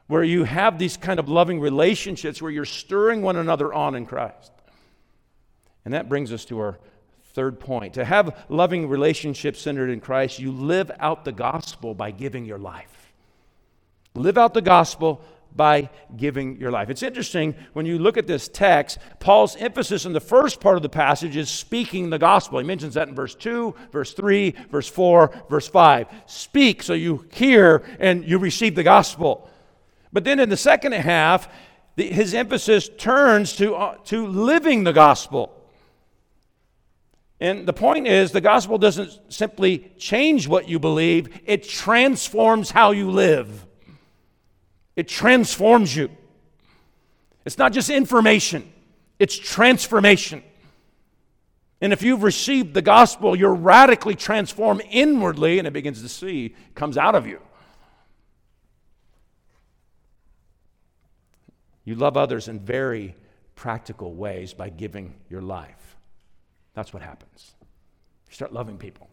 where 0.06 0.24
you 0.24 0.44
have 0.44 0.78
these 0.78 0.96
kind 0.96 1.20
of 1.20 1.28
loving 1.28 1.60
relationships 1.60 2.40
where 2.40 2.50
you're 2.50 2.64
stirring 2.64 3.20
one 3.20 3.36
another 3.36 3.70
on 3.70 3.94
in 3.94 4.06
Christ. 4.06 4.50
And 5.84 5.92
that 5.92 6.08
brings 6.08 6.32
us 6.32 6.46
to 6.46 6.58
our 6.58 6.78
third 7.36 7.60
point. 7.60 7.92
To 7.94 8.04
have 8.04 8.46
loving 8.48 8.88
relationships 8.88 9.60
centered 9.60 9.90
in 9.90 10.00
Christ, 10.00 10.38
you 10.38 10.50
live 10.50 10.90
out 10.98 11.26
the 11.26 11.32
gospel 11.32 11.94
by 11.94 12.10
giving 12.10 12.46
your 12.46 12.58
life. 12.58 13.12
Live 14.14 14.38
out 14.38 14.54
the 14.54 14.62
gospel 14.62 15.20
by 15.54 15.90
giving 16.16 16.56
your 16.58 16.70
life. 16.70 16.88
It's 16.88 17.02
interesting 17.02 17.54
when 17.74 17.84
you 17.84 17.98
look 17.98 18.16
at 18.16 18.26
this 18.26 18.48
text, 18.48 18.98
Paul's 19.20 19.54
emphasis 19.56 20.06
in 20.06 20.14
the 20.14 20.20
first 20.20 20.60
part 20.60 20.76
of 20.76 20.82
the 20.82 20.88
passage 20.88 21.36
is 21.36 21.50
speaking 21.50 22.08
the 22.08 22.18
gospel. 22.18 22.58
He 22.58 22.64
mentions 22.64 22.94
that 22.94 23.08
in 23.08 23.14
verse 23.14 23.34
2, 23.34 23.74
verse 23.92 24.14
3, 24.14 24.54
verse 24.70 24.88
4, 24.88 25.44
verse 25.50 25.68
5. 25.68 26.06
Speak 26.24 26.82
so 26.82 26.94
you 26.94 27.26
hear 27.32 27.84
and 28.00 28.26
you 28.26 28.38
receive 28.38 28.74
the 28.74 28.82
gospel. 28.82 29.50
But 30.10 30.24
then 30.24 30.40
in 30.40 30.48
the 30.48 30.56
second 30.56 30.92
half, 30.92 31.50
the, 31.96 32.08
his 32.10 32.32
emphasis 32.32 32.88
turns 32.96 33.54
to, 33.56 33.74
uh, 33.74 33.96
to 34.04 34.26
living 34.26 34.84
the 34.84 34.94
gospel. 34.94 35.55
And 37.40 37.66
the 37.66 37.72
point 37.72 38.06
is, 38.06 38.32
the 38.32 38.40
gospel 38.40 38.78
doesn't 38.78 39.32
simply 39.32 39.90
change 39.98 40.48
what 40.48 40.68
you 40.68 40.78
believe, 40.78 41.40
it 41.44 41.68
transforms 41.68 42.70
how 42.70 42.92
you 42.92 43.10
live. 43.10 43.66
It 44.94 45.08
transforms 45.08 45.94
you. 45.94 46.10
It's 47.44 47.58
not 47.58 47.72
just 47.72 47.90
information, 47.90 48.72
it's 49.18 49.36
transformation. 49.36 50.42
And 51.82 51.92
if 51.92 52.02
you've 52.02 52.22
received 52.22 52.72
the 52.72 52.80
gospel, 52.80 53.36
you're 53.36 53.54
radically 53.54 54.14
transformed 54.14 54.82
inwardly, 54.90 55.58
and 55.58 55.68
it 55.68 55.74
begins 55.74 56.00
to 56.00 56.08
see, 56.08 56.54
comes 56.74 56.96
out 56.96 57.14
of 57.14 57.26
you. 57.26 57.38
You 61.84 61.94
love 61.94 62.16
others 62.16 62.48
in 62.48 62.60
very 62.60 63.14
practical 63.54 64.14
ways 64.14 64.54
by 64.54 64.70
giving 64.70 65.14
your 65.28 65.42
life. 65.42 65.85
That's 66.76 66.92
what 66.92 67.02
happens. 67.02 67.54
You 68.28 68.34
start 68.34 68.52
loving 68.52 68.76
people. 68.76 69.08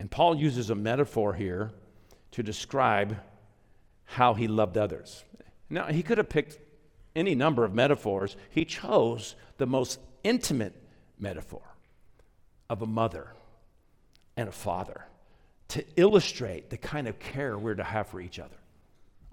And 0.00 0.10
Paul 0.10 0.36
uses 0.36 0.70
a 0.70 0.74
metaphor 0.74 1.34
here 1.34 1.70
to 2.30 2.42
describe 2.42 3.18
how 4.06 4.32
he 4.32 4.48
loved 4.48 4.78
others. 4.78 5.22
Now, 5.68 5.86
he 5.88 6.02
could 6.02 6.16
have 6.16 6.30
picked 6.30 6.58
any 7.14 7.34
number 7.34 7.62
of 7.62 7.74
metaphors. 7.74 8.36
He 8.48 8.64
chose 8.64 9.36
the 9.58 9.66
most 9.66 10.00
intimate 10.24 10.74
metaphor 11.18 11.62
of 12.70 12.80
a 12.80 12.86
mother 12.86 13.34
and 14.38 14.48
a 14.48 14.52
father 14.52 15.04
to 15.68 15.84
illustrate 15.96 16.70
the 16.70 16.78
kind 16.78 17.06
of 17.06 17.18
care 17.18 17.58
we're 17.58 17.74
to 17.74 17.84
have 17.84 18.06
for 18.06 18.18
each 18.18 18.38
other. 18.38 18.56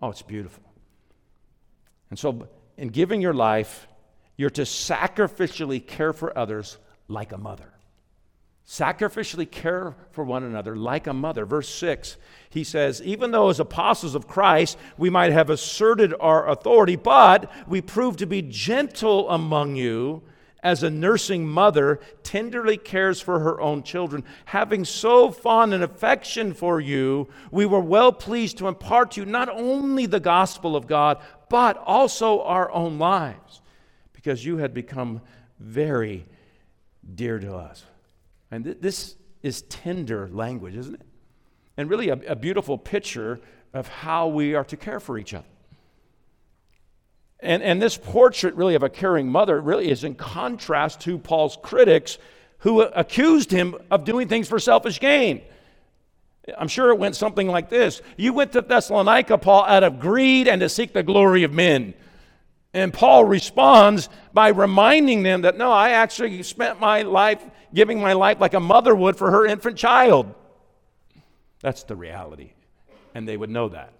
Oh, 0.01 0.09
it's 0.09 0.21
beautiful. 0.21 0.63
And 2.09 2.19
so, 2.19 2.49
in 2.75 2.89
giving 2.89 3.21
your 3.21 3.33
life, 3.33 3.87
you're 4.37 4.49
to 4.51 4.63
sacrificially 4.63 5.85
care 5.85 6.13
for 6.13 6.37
others 6.37 6.77
like 7.07 7.31
a 7.31 7.37
mother. 7.37 7.73
Sacrificially 8.67 9.49
care 9.49 9.95
for 10.11 10.23
one 10.23 10.43
another 10.43 10.75
like 10.75 11.07
a 11.07 11.13
mother. 11.13 11.45
Verse 11.45 11.67
6, 11.67 12.15
he 12.49 12.63
says, 12.63 13.01
Even 13.01 13.31
though 13.31 13.49
as 13.49 13.59
apostles 13.59 14.15
of 14.15 14.27
Christ 14.27 14.77
we 14.97 15.09
might 15.09 15.33
have 15.33 15.49
asserted 15.49 16.13
our 16.19 16.49
authority, 16.49 16.95
but 16.95 17.51
we 17.67 17.81
prove 17.81 18.17
to 18.17 18.25
be 18.25 18.41
gentle 18.41 19.29
among 19.29 19.75
you 19.75 20.23
as 20.63 20.83
a 20.83 20.89
nursing 20.89 21.47
mother 21.47 21.99
tenderly 22.23 22.77
cares 22.77 23.19
for 23.19 23.39
her 23.39 23.59
own 23.59 23.83
children, 23.83 24.23
having 24.45 24.85
so 24.85 25.31
fond 25.31 25.73
an 25.73 25.81
affection 25.81 26.53
for 26.53 26.79
you, 26.79 27.27
we 27.51 27.65
were 27.65 27.79
well 27.79 28.11
pleased 28.11 28.57
to 28.57 28.67
impart 28.67 29.11
to 29.11 29.21
you 29.21 29.25
not 29.25 29.49
only 29.49 30.05
the 30.05 30.19
gospel 30.19 30.75
of 30.75 30.87
God, 30.87 31.19
but 31.49 31.77
also 31.77 32.41
our 32.43 32.71
own 32.71 32.99
lives, 32.99 33.60
because 34.21 34.45
you 34.45 34.57
had 34.57 34.73
become 34.73 35.21
very 35.59 36.25
dear 37.15 37.39
to 37.39 37.55
us. 37.55 37.83
And 38.51 38.63
th- 38.63 38.77
this 38.79 39.15
is 39.41 39.63
tender 39.63 40.29
language, 40.31 40.75
isn't 40.75 40.95
it? 40.95 41.01
And 41.77 41.89
really 41.89 42.09
a, 42.09 42.19
a 42.27 42.35
beautiful 42.35 42.77
picture 42.77 43.39
of 43.73 43.87
how 43.87 44.27
we 44.27 44.53
are 44.53 44.65
to 44.65 44.77
care 44.77 44.99
for 44.99 45.17
each 45.17 45.33
other. 45.33 45.47
And, 47.39 47.63
and 47.63 47.81
this 47.81 47.97
portrait, 47.97 48.53
really, 48.53 48.75
of 48.75 48.83
a 48.83 48.89
caring 48.89 49.27
mother, 49.31 49.59
really 49.59 49.89
is 49.89 50.03
in 50.03 50.13
contrast 50.13 51.01
to 51.01 51.17
Paul's 51.17 51.57
critics 51.63 52.19
who 52.59 52.81
accused 52.81 53.49
him 53.49 53.75
of 53.89 54.05
doing 54.05 54.27
things 54.27 54.47
for 54.47 54.59
selfish 54.59 54.99
gain. 54.99 55.41
I'm 56.57 56.67
sure 56.67 56.89
it 56.91 56.99
went 56.99 57.15
something 57.15 57.47
like 57.47 57.69
this 57.69 58.01
You 58.17 58.33
went 58.33 58.51
to 58.53 58.61
Thessalonica, 58.61 59.37
Paul, 59.39 59.65
out 59.65 59.83
of 59.83 59.99
greed 59.99 60.47
and 60.47 60.61
to 60.61 60.69
seek 60.69 60.93
the 60.93 61.03
glory 61.03 61.43
of 61.43 61.51
men. 61.51 61.95
And 62.73 62.93
Paul 62.93 63.25
responds 63.25 64.07
by 64.33 64.49
reminding 64.49 65.23
them 65.23 65.41
that 65.41 65.57
no, 65.57 65.71
I 65.71 65.91
actually 65.91 66.41
spent 66.43 66.79
my 66.79 67.01
life 67.01 67.43
giving 67.73 67.99
my 67.99 68.13
life 68.13 68.39
like 68.39 68.53
a 68.53 68.59
mother 68.59 68.95
would 68.95 69.17
for 69.17 69.31
her 69.31 69.45
infant 69.45 69.77
child. 69.77 70.33
That's 71.59 71.83
the 71.83 71.95
reality. 71.95 72.53
And 73.13 73.27
they 73.27 73.35
would 73.35 73.49
know 73.49 73.69
that. 73.69 73.93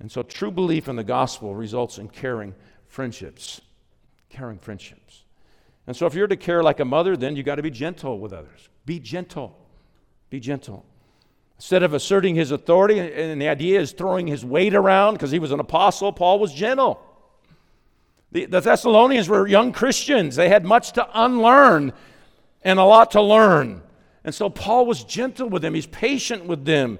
And 0.00 0.10
so 0.10 0.24
true 0.24 0.50
belief 0.50 0.88
in 0.88 0.96
the 0.96 1.04
gospel 1.04 1.54
results 1.54 1.98
in 1.98 2.08
caring 2.08 2.54
friendships. 2.88 3.60
Caring 4.28 4.58
friendships. 4.58 5.22
And 5.86 5.96
so 5.96 6.06
if 6.06 6.14
you're 6.14 6.26
to 6.26 6.36
care 6.36 6.62
like 6.62 6.80
a 6.80 6.84
mother, 6.84 7.16
then 7.16 7.36
you 7.36 7.44
got 7.44 7.56
to 7.56 7.62
be 7.62 7.70
gentle 7.70 8.18
with 8.18 8.32
others. 8.32 8.68
Be 8.84 8.98
gentle. 8.98 9.56
Be 10.28 10.40
gentle. 10.40 10.84
Instead 11.62 11.84
of 11.84 11.94
asserting 11.94 12.34
his 12.34 12.50
authority, 12.50 12.98
and 12.98 13.40
the 13.40 13.48
idea 13.48 13.80
is 13.80 13.92
throwing 13.92 14.26
his 14.26 14.44
weight 14.44 14.74
around 14.74 15.14
because 15.14 15.30
he 15.30 15.38
was 15.38 15.52
an 15.52 15.60
apostle, 15.60 16.12
Paul 16.12 16.40
was 16.40 16.52
gentle. 16.52 17.00
The, 18.32 18.46
the 18.46 18.58
Thessalonians 18.58 19.28
were 19.28 19.46
young 19.46 19.70
Christians. 19.70 20.34
They 20.34 20.48
had 20.48 20.64
much 20.64 20.92
to 20.92 21.08
unlearn 21.14 21.92
and 22.62 22.80
a 22.80 22.84
lot 22.84 23.12
to 23.12 23.22
learn. 23.22 23.82
And 24.24 24.34
so 24.34 24.50
Paul 24.50 24.86
was 24.86 25.04
gentle 25.04 25.48
with 25.48 25.62
them, 25.62 25.74
he's 25.74 25.86
patient 25.86 26.46
with 26.46 26.64
them. 26.64 26.98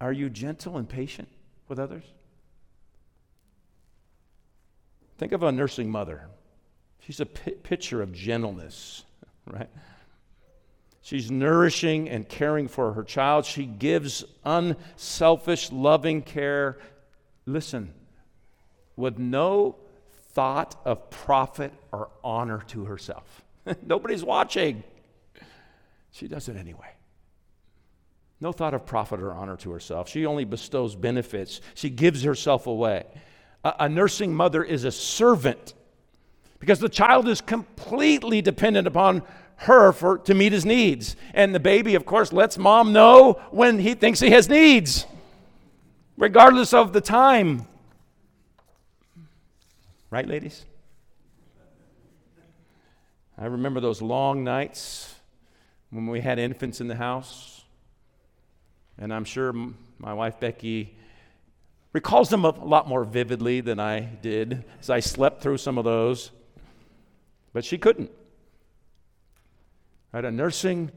Are 0.00 0.12
you 0.12 0.30
gentle 0.30 0.78
and 0.78 0.88
patient? 0.88 1.28
with 1.68 1.78
others? 1.78 2.04
Think 5.18 5.32
of 5.32 5.42
a 5.42 5.52
nursing 5.52 5.90
mother. 5.90 6.26
She's 7.00 7.20
a 7.20 7.26
p- 7.26 7.52
picture 7.52 8.02
of 8.02 8.12
gentleness, 8.12 9.04
right? 9.46 9.68
She's 11.02 11.30
nourishing 11.30 12.08
and 12.08 12.28
caring 12.28 12.68
for 12.68 12.92
her 12.92 13.02
child. 13.02 13.46
She 13.46 13.64
gives 13.64 14.24
unselfish, 14.44 15.72
loving 15.72 16.22
care. 16.22 16.78
Listen, 17.46 17.94
with 18.96 19.18
no 19.18 19.76
thought 20.32 20.80
of 20.84 21.10
profit 21.10 21.72
or 21.90 22.10
honor 22.22 22.62
to 22.68 22.84
herself. 22.84 23.42
Nobody's 23.82 24.22
watching. 24.22 24.84
She 26.12 26.28
does 26.28 26.48
it 26.48 26.56
anyway. 26.56 26.94
No 28.40 28.52
thought 28.52 28.74
of 28.74 28.86
profit 28.86 29.20
or 29.20 29.32
honor 29.32 29.56
to 29.58 29.70
herself. 29.70 30.08
She 30.08 30.24
only 30.26 30.44
bestows 30.44 30.94
benefits. 30.94 31.60
She 31.74 31.90
gives 31.90 32.22
herself 32.22 32.66
away. 32.66 33.06
A, 33.64 33.74
a, 33.80 33.88
nursing 33.88 34.34
mother 34.34 34.64
is 34.64 34.84
a 34.84 34.92
servant 34.92 35.74
because 36.58 36.78
the 36.78 36.88
child 36.88 37.28
is 37.28 37.40
completely 37.42 38.40
dependent 38.40 38.86
upon 38.86 39.22
her 39.60 39.92
for, 39.92 40.18
to 40.18 40.34
meet 40.34 40.52
his 40.52 40.64
needs. 40.64 41.16
And 41.34 41.54
the 41.54 41.60
baby, 41.60 41.94
of 41.94 42.04
course, 42.04 42.32
lets 42.32 42.58
mom 42.58 42.92
know 42.92 43.40
when 43.50 43.78
he 43.78 43.94
thinks 43.94 44.20
he 44.20 44.30
has 44.30 44.48
needs, 44.48 45.06
regardless 46.16 46.72
of 46.72 46.92
the 46.92 47.00
time. 47.00 47.66
Right, 50.10 50.26
ladies? 50.26 50.64
I 53.38 53.46
remember 53.46 53.80
those 53.80 54.02
long 54.02 54.44
nights 54.44 55.14
when 55.90 56.06
we 56.06 56.20
had 56.20 56.38
infants 56.38 56.80
in 56.80 56.88
the 56.88 56.96
house 56.96 57.60
and 59.00 59.14
I'm 59.14 59.24
sure 59.24 59.52
my 59.98 60.12
wife 60.12 60.38
Becky 60.38 60.94
recalls 61.92 62.28
them 62.28 62.44
a 62.44 62.50
lot 62.50 62.86
more 62.86 63.02
vividly 63.02 63.62
than 63.62 63.80
I 63.80 64.00
did 64.00 64.62
as 64.78 64.90
I 64.90 65.00
slept 65.00 65.42
through 65.42 65.56
some 65.56 65.78
of 65.78 65.84
those. 65.84 66.30
But 67.52 67.64
she 67.64 67.78
couldn't. 67.78 68.10
Right? 70.12 70.24
A 70.24 70.30
nursing 70.30 70.90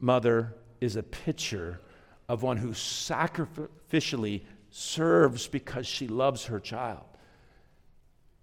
mother 0.00 0.54
is 0.80 0.96
a 0.96 1.02
picture 1.02 1.80
of 2.28 2.42
one 2.42 2.56
who 2.56 2.70
sacrificially 2.70 4.42
serves 4.70 5.46
because 5.46 5.86
she 5.86 6.06
loves 6.06 6.46
her 6.46 6.60
child. 6.60 7.04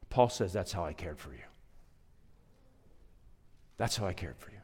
Paul 0.09 0.29
says, 0.29 0.53
That's 0.53 0.71
how 0.71 0.85
I 0.85 0.93
cared 0.93 1.19
for 1.19 1.31
you. 1.31 1.39
That's 3.77 3.97
how 3.97 4.05
I 4.05 4.13
cared 4.13 4.37
for 4.37 4.51
you 4.51 4.55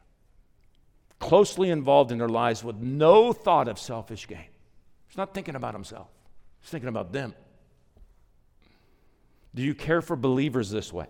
closely 1.22 1.70
involved 1.70 2.10
in 2.10 2.18
their 2.18 2.28
lives 2.28 2.64
with 2.64 2.76
no 2.76 3.32
thought 3.32 3.68
of 3.68 3.78
selfish 3.78 4.26
gain. 4.26 4.44
He's 5.06 5.16
not 5.16 5.32
thinking 5.32 5.54
about 5.54 5.72
himself, 5.72 6.08
he's 6.60 6.68
thinking 6.68 6.88
about 6.88 7.12
them. 7.12 7.34
Do 9.54 9.62
you 9.62 9.74
care 9.74 10.02
for 10.02 10.16
believers 10.16 10.70
this 10.70 10.92
way? 10.92 11.06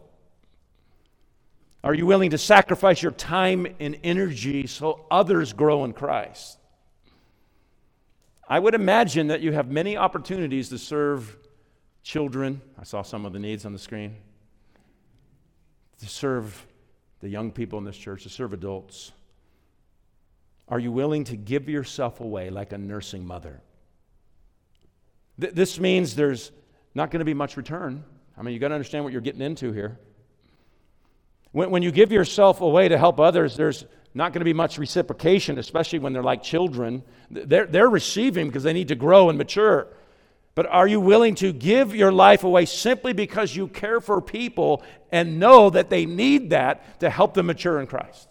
Are 1.84 1.94
you 1.94 2.06
willing 2.06 2.30
to 2.30 2.38
sacrifice 2.38 3.02
your 3.02 3.12
time 3.12 3.66
and 3.80 3.98
energy 4.04 4.66
so 4.66 5.04
others 5.10 5.52
grow 5.52 5.84
in 5.84 5.92
Christ? 5.92 6.58
I 8.48 8.58
would 8.58 8.74
imagine 8.74 9.28
that 9.28 9.40
you 9.40 9.52
have 9.52 9.68
many 9.68 9.96
opportunities 9.96 10.68
to 10.68 10.78
serve 10.78 11.36
children. 12.02 12.60
I 12.78 12.84
saw 12.84 13.02
some 13.02 13.26
of 13.26 13.32
the 13.32 13.38
needs 13.38 13.64
on 13.64 13.72
the 13.72 13.78
screen. 13.78 14.16
To 16.00 16.08
serve 16.08 16.66
the 17.20 17.28
young 17.28 17.50
people 17.50 17.78
in 17.78 17.84
this 17.84 17.96
church, 17.96 18.24
to 18.24 18.28
serve 18.28 18.52
adults. 18.52 19.12
Are 20.68 20.78
you 20.78 20.92
willing 20.92 21.24
to 21.24 21.36
give 21.36 21.68
yourself 21.68 22.20
away 22.20 22.50
like 22.50 22.72
a 22.72 22.78
nursing 22.78 23.26
mother? 23.26 23.60
Th- 25.40 25.52
this 25.52 25.80
means 25.80 26.14
there's 26.14 26.52
not 26.94 27.10
going 27.10 27.20
to 27.20 27.24
be 27.24 27.34
much 27.34 27.56
return. 27.56 28.04
I 28.36 28.42
mean, 28.42 28.54
you've 28.54 28.60
got 28.60 28.68
to 28.68 28.74
understand 28.74 29.04
what 29.04 29.12
you're 29.12 29.22
getting 29.22 29.42
into 29.42 29.72
here. 29.72 29.98
When, 31.52 31.70
when 31.70 31.82
you 31.82 31.92
give 31.92 32.12
yourself 32.12 32.60
away 32.60 32.88
to 32.88 32.98
help 32.98 33.20
others, 33.20 33.56
there's 33.56 33.84
not 34.14 34.32
going 34.32 34.40
to 34.40 34.44
be 34.44 34.52
much 34.52 34.78
reciprocation, 34.78 35.58
especially 35.58 35.98
when 35.98 36.12
they're 36.12 36.22
like 36.22 36.42
children. 36.42 37.02
They're, 37.30 37.66
they're 37.66 37.88
receiving 37.88 38.48
because 38.48 38.62
they 38.62 38.72
need 38.72 38.88
to 38.88 38.94
grow 38.94 39.28
and 39.28 39.38
mature. 39.38 39.88
But 40.54 40.66
are 40.66 40.86
you 40.86 41.00
willing 41.00 41.34
to 41.36 41.52
give 41.52 41.94
your 41.94 42.12
life 42.12 42.44
away 42.44 42.66
simply 42.66 43.14
because 43.14 43.56
you 43.56 43.68
care 43.68 44.00
for 44.00 44.20
people 44.20 44.82
and 45.10 45.40
know 45.40 45.70
that 45.70 45.88
they 45.88 46.04
need 46.04 46.50
that 46.50 47.00
to 47.00 47.08
help 47.08 47.32
them 47.34 47.46
mature 47.46 47.80
in 47.80 47.86
Christ? 47.86 48.28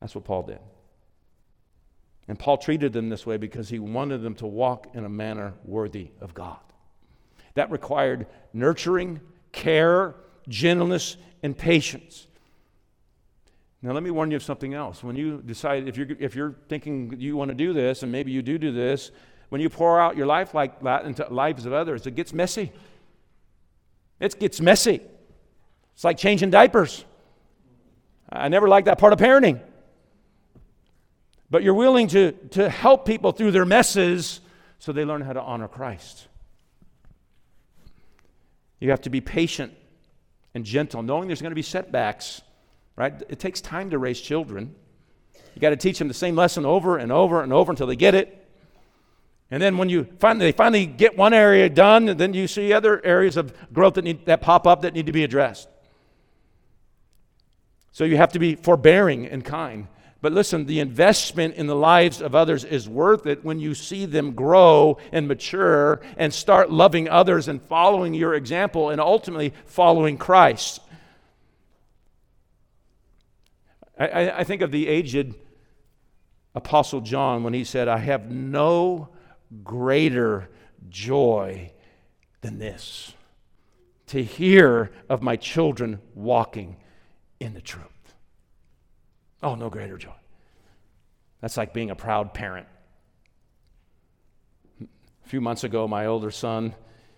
That's 0.00 0.14
what 0.14 0.24
Paul 0.24 0.42
did. 0.44 0.58
And 2.26 2.38
Paul 2.38 2.58
treated 2.58 2.92
them 2.92 3.08
this 3.08 3.26
way 3.26 3.36
because 3.36 3.68
he 3.68 3.78
wanted 3.78 4.22
them 4.22 4.34
to 4.36 4.46
walk 4.46 4.94
in 4.94 5.04
a 5.04 5.08
manner 5.08 5.54
worthy 5.64 6.10
of 6.20 6.34
God. 6.34 6.58
That 7.54 7.70
required 7.70 8.26
nurturing, 8.52 9.20
care, 9.52 10.14
gentleness, 10.48 11.16
and 11.42 11.56
patience. 11.56 12.26
Now, 13.82 13.92
let 13.92 14.02
me 14.02 14.10
warn 14.10 14.30
you 14.30 14.36
of 14.36 14.42
something 14.42 14.74
else. 14.74 15.02
When 15.02 15.16
you 15.16 15.42
decide, 15.44 15.88
if 15.88 15.96
you're, 15.96 16.08
if 16.18 16.34
you're 16.34 16.54
thinking 16.68 17.14
you 17.18 17.36
want 17.36 17.48
to 17.50 17.54
do 17.54 17.72
this, 17.72 18.02
and 18.02 18.12
maybe 18.12 18.30
you 18.30 18.42
do 18.42 18.58
do 18.58 18.72
this, 18.72 19.10
when 19.48 19.60
you 19.60 19.70
pour 19.70 20.00
out 20.00 20.16
your 20.16 20.26
life 20.26 20.54
like 20.54 20.82
that 20.82 21.06
into 21.06 21.26
lives 21.30 21.66
of 21.66 21.72
others, 21.72 22.06
it 22.06 22.14
gets 22.14 22.32
messy. 22.32 22.72
It 24.20 24.38
gets 24.38 24.60
messy. 24.60 25.00
It's 25.94 26.04
like 26.04 26.18
changing 26.18 26.50
diapers. 26.50 27.04
I 28.30 28.48
never 28.48 28.68
liked 28.68 28.84
that 28.84 28.98
part 28.98 29.12
of 29.12 29.18
parenting 29.18 29.60
but 31.50 31.64
you're 31.64 31.74
willing 31.74 32.06
to, 32.08 32.32
to 32.50 32.70
help 32.70 33.04
people 33.04 33.32
through 33.32 33.50
their 33.50 33.64
messes 33.64 34.40
so 34.78 34.92
they 34.92 35.04
learn 35.04 35.20
how 35.20 35.32
to 35.32 35.42
honor 35.42 35.68
Christ. 35.68 36.28
You 38.80 38.90
have 38.90 39.02
to 39.02 39.10
be 39.10 39.20
patient 39.20 39.72
and 40.54 40.64
gentle, 40.64 41.02
knowing 41.02 41.28
there's 41.28 41.42
going 41.42 41.52
to 41.52 41.56
be 41.56 41.62
setbacks, 41.62 42.40
right? 42.96 43.14
It 43.28 43.38
takes 43.38 43.60
time 43.60 43.90
to 43.90 43.98
raise 43.98 44.20
children. 44.20 44.74
You 45.54 45.60
got 45.60 45.70
to 45.70 45.76
teach 45.76 45.98
them 45.98 46.08
the 46.08 46.14
same 46.14 46.34
lesson 46.34 46.64
over 46.64 46.96
and 46.96 47.12
over 47.12 47.42
and 47.42 47.52
over 47.52 47.70
until 47.70 47.86
they 47.86 47.96
get 47.96 48.14
it. 48.14 48.36
And 49.50 49.62
then 49.62 49.78
when 49.78 49.88
you 49.88 50.06
finally, 50.18 50.46
they 50.46 50.52
finally 50.52 50.86
get 50.86 51.16
one 51.16 51.34
area 51.34 51.68
done, 51.68 52.06
then 52.16 52.34
you 52.34 52.46
see 52.46 52.72
other 52.72 53.04
areas 53.04 53.36
of 53.36 53.52
growth 53.72 53.94
that, 53.94 54.02
need, 54.02 54.24
that 54.26 54.40
pop 54.40 54.66
up 54.66 54.82
that 54.82 54.94
need 54.94 55.06
to 55.06 55.12
be 55.12 55.24
addressed. 55.24 55.68
So 57.92 58.04
you 58.04 58.16
have 58.16 58.32
to 58.32 58.38
be 58.38 58.54
forbearing 58.54 59.26
and 59.26 59.44
kind 59.44 59.88
But 60.22 60.32
listen, 60.32 60.66
the 60.66 60.80
investment 60.80 61.54
in 61.54 61.66
the 61.66 61.74
lives 61.74 62.20
of 62.20 62.34
others 62.34 62.64
is 62.64 62.88
worth 62.88 63.26
it 63.26 63.44
when 63.44 63.58
you 63.58 63.74
see 63.74 64.04
them 64.04 64.32
grow 64.32 64.98
and 65.12 65.26
mature 65.26 66.00
and 66.16 66.32
start 66.32 66.70
loving 66.70 67.08
others 67.08 67.48
and 67.48 67.62
following 67.62 68.12
your 68.12 68.34
example 68.34 68.90
and 68.90 69.00
ultimately 69.00 69.54
following 69.64 70.18
Christ. 70.18 70.80
I, 73.98 74.30
I 74.30 74.44
think 74.44 74.62
of 74.62 74.70
the 74.70 74.88
aged 74.88 75.34
Apostle 76.54 77.00
John 77.00 77.42
when 77.42 77.54
he 77.54 77.64
said, 77.64 77.88
I 77.88 77.98
have 77.98 78.30
no 78.30 79.08
greater 79.62 80.48
joy 80.88 81.72
than 82.40 82.58
this 82.58 83.14
to 84.08 84.22
hear 84.22 84.90
of 85.08 85.22
my 85.22 85.36
children 85.36 86.00
walking 86.14 86.76
in 87.38 87.54
the 87.54 87.60
truth. 87.60 87.89
Oh, 89.42 89.54
no 89.54 89.70
greater 89.70 89.96
joy. 89.96 90.12
That's 91.40 91.56
like 91.56 91.72
being 91.72 91.90
a 91.90 91.96
proud 91.96 92.34
parent. 92.34 92.66
A 94.82 95.28
few 95.28 95.40
months 95.40 95.64
ago, 95.64 95.88
my 95.88 96.06
older 96.06 96.30
son 96.30 96.74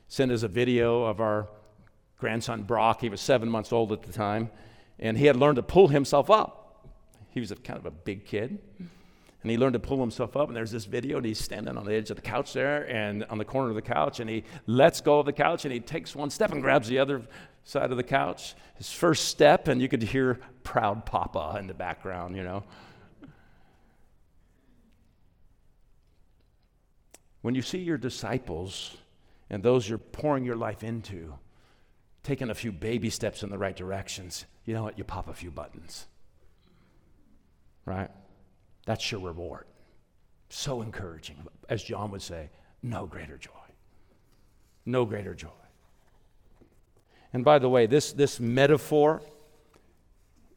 sent 0.08 0.30
us 0.30 0.42
a 0.42 0.48
video 0.48 1.04
of 1.04 1.20
our 1.20 1.48
grandson 2.18 2.62
Brock. 2.62 3.00
He 3.00 3.08
was 3.08 3.20
seven 3.20 3.48
months 3.48 3.72
old 3.72 3.92
at 3.92 4.02
the 4.02 4.12
time, 4.12 4.50
and 4.98 5.18
he 5.18 5.26
had 5.26 5.36
learned 5.36 5.56
to 5.56 5.62
pull 5.62 5.88
himself 5.88 6.30
up. 6.30 6.86
He 7.30 7.40
was 7.40 7.50
a, 7.50 7.56
kind 7.56 7.78
of 7.78 7.86
a 7.86 7.90
big 7.90 8.24
kid. 8.24 8.58
And 9.42 9.50
he 9.50 9.58
learned 9.58 9.72
to 9.72 9.80
pull 9.80 9.98
himself 9.98 10.36
up. 10.36 10.46
And 10.46 10.56
there's 10.56 10.70
this 10.70 10.84
video, 10.84 11.16
and 11.16 11.26
he's 11.26 11.38
standing 11.38 11.76
on 11.76 11.84
the 11.84 11.94
edge 11.94 12.10
of 12.10 12.16
the 12.16 12.22
couch 12.22 12.52
there 12.52 12.88
and 12.88 13.24
on 13.24 13.38
the 13.38 13.44
corner 13.44 13.70
of 13.70 13.74
the 13.74 13.82
couch. 13.82 14.20
And 14.20 14.30
he 14.30 14.44
lets 14.66 15.00
go 15.00 15.18
of 15.18 15.26
the 15.26 15.32
couch 15.32 15.64
and 15.64 15.74
he 15.74 15.80
takes 15.80 16.14
one 16.14 16.30
step 16.30 16.52
and 16.52 16.62
grabs 16.62 16.86
the 16.86 17.00
other 17.00 17.22
side 17.64 17.90
of 17.90 17.96
the 17.96 18.02
couch. 18.02 18.54
His 18.74 18.92
first 18.92 19.28
step, 19.28 19.68
and 19.68 19.80
you 19.80 19.88
could 19.88 20.02
hear 20.02 20.40
proud 20.62 21.06
papa 21.06 21.56
in 21.58 21.66
the 21.66 21.74
background, 21.74 22.36
you 22.36 22.42
know. 22.42 22.64
When 27.42 27.54
you 27.54 27.62
see 27.62 27.78
your 27.78 27.98
disciples 27.98 28.96
and 29.50 29.62
those 29.62 29.88
you're 29.88 29.98
pouring 29.98 30.44
your 30.44 30.56
life 30.56 30.82
into 30.82 31.34
taking 32.22 32.50
a 32.50 32.54
few 32.54 32.70
baby 32.70 33.10
steps 33.10 33.42
in 33.42 33.50
the 33.50 33.58
right 33.58 33.74
directions, 33.74 34.46
you 34.64 34.74
know 34.74 34.84
what? 34.84 34.96
You 34.96 35.04
pop 35.04 35.28
a 35.28 35.34
few 35.34 35.50
buttons. 35.50 36.06
Right? 37.84 38.10
That's 38.86 39.10
your 39.10 39.20
reward. 39.20 39.66
So 40.48 40.82
encouraging. 40.82 41.36
As 41.68 41.82
John 41.82 42.12
would 42.12 42.22
say, 42.22 42.50
no 42.82 43.06
greater 43.06 43.36
joy. 43.36 43.50
No 44.86 45.04
greater 45.04 45.34
joy. 45.34 45.48
And 47.32 47.44
by 47.44 47.58
the 47.58 47.68
way, 47.68 47.86
this, 47.86 48.12
this 48.12 48.38
metaphor, 48.38 49.22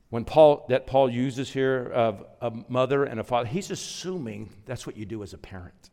when 0.10 0.26
Paul, 0.26 0.66
that 0.70 0.88
Paul 0.88 1.10
uses 1.10 1.52
here 1.52 1.90
of 1.94 2.26
a 2.42 2.52
mother 2.68 3.06
and 3.06 3.20
a 3.20 3.24
father, 3.24 3.48
he's 3.48 3.72
assuming 3.72 4.50
that's 4.66 4.86
what 4.86 4.98
you 4.98 5.06
do 5.06 5.24
as 5.24 5.34
a 5.34 5.38
parent. 5.38 5.90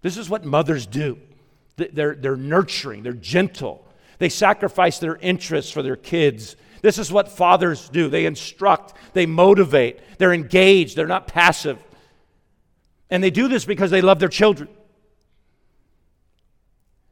This 0.00 0.16
is 0.16 0.30
what 0.30 0.44
mothers 0.44 0.86
do. 0.86 1.18
They're, 1.76 2.14
they're 2.14 2.36
nurturing, 2.36 3.04
they're 3.04 3.12
gentle, 3.12 3.86
they 4.18 4.28
sacrifice 4.28 4.98
their 4.98 5.16
interests 5.16 5.70
for 5.70 5.80
their 5.82 5.96
kids. 5.96 6.56
This 6.82 6.98
is 6.98 7.12
what 7.12 7.30
fathers 7.30 7.88
do 7.88 8.08
they 8.08 8.26
instruct, 8.26 8.94
they 9.12 9.26
motivate, 9.26 10.00
they're 10.18 10.32
engaged, 10.32 10.96
they're 10.96 11.06
not 11.06 11.28
passive. 11.28 11.78
And 13.10 13.22
they 13.22 13.30
do 13.30 13.46
this 13.48 13.64
because 13.64 13.90
they 13.90 14.00
love 14.00 14.18
their 14.18 14.28
children. 14.28 14.68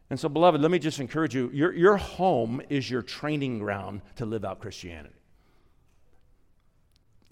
And 0.09 0.21
so, 0.21 0.29
beloved, 0.29 0.61
let 0.61 0.71
me 0.71 0.79
just 0.79 1.01
encourage 1.01 1.35
you 1.35 1.51
your, 1.53 1.73
your 1.73 1.97
home 1.97 2.63
is 2.69 2.89
your 2.89 3.03
training 3.03 3.59
ground 3.59 4.03
to 4.17 4.27
live 4.27 4.45
out 4.45 4.61
Christianity. 4.61 5.15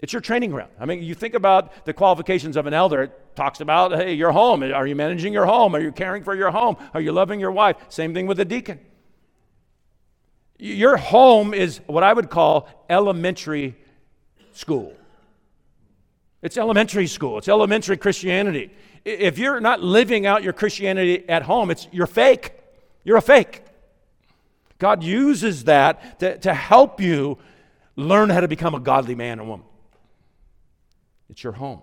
It's 0.01 0.11
your 0.11 0.21
training 0.21 0.51
ground. 0.51 0.71
I 0.79 0.85
mean, 0.85 1.01
you 1.01 1.15
think 1.15 1.35
about 1.35 1.85
the 1.85 1.93
qualifications 1.93 2.57
of 2.57 2.67
an 2.67 2.73
elder. 2.73 3.03
It 3.03 3.35
talks 3.35 3.61
about, 3.61 3.93
hey, 3.93 4.13
your 4.13 4.31
home. 4.31 4.61
Are 4.61 4.85
you 4.85 4.95
managing 4.95 5.31
your 5.31 5.45
home? 5.45 5.73
Are 5.73 5.79
you 5.79 5.91
caring 5.91 6.23
for 6.23 6.35
your 6.35 6.51
home? 6.51 6.75
Are 6.93 6.99
you 6.99 7.13
loving 7.13 7.39
your 7.39 7.51
wife? 7.51 7.77
Same 7.87 8.13
thing 8.13 8.27
with 8.27 8.39
a 8.39 8.45
deacon. 8.45 8.79
Your 10.59 10.97
home 10.97 11.53
is 11.53 11.79
what 11.87 12.03
I 12.03 12.11
would 12.11 12.29
call 12.29 12.67
elementary 12.89 13.75
school. 14.53 14.93
It's 16.41 16.57
elementary 16.57 17.07
school. 17.07 17.37
It's 17.37 17.47
elementary 17.47 17.97
Christianity. 17.97 18.71
If 19.05 19.37
you're 19.37 19.59
not 19.59 19.81
living 19.81 20.25
out 20.25 20.43
your 20.43 20.53
Christianity 20.53 21.27
at 21.27 21.43
home, 21.43 21.71
it's 21.71 21.87
you're 21.91 22.05
fake. 22.05 22.51
You're 23.05 23.17
a 23.17 23.21
fake. 23.21 23.61
God 24.77 25.03
uses 25.03 25.65
that 25.65 26.19
to, 26.19 26.37
to 26.39 26.53
help 26.53 26.99
you 26.99 27.37
learn 27.95 28.29
how 28.29 28.41
to 28.41 28.47
become 28.49 28.75
a 28.75 28.79
godly 28.79 29.15
man 29.15 29.39
or 29.39 29.45
woman. 29.45 29.65
It's 31.29 31.43
your 31.43 31.53
home. 31.53 31.81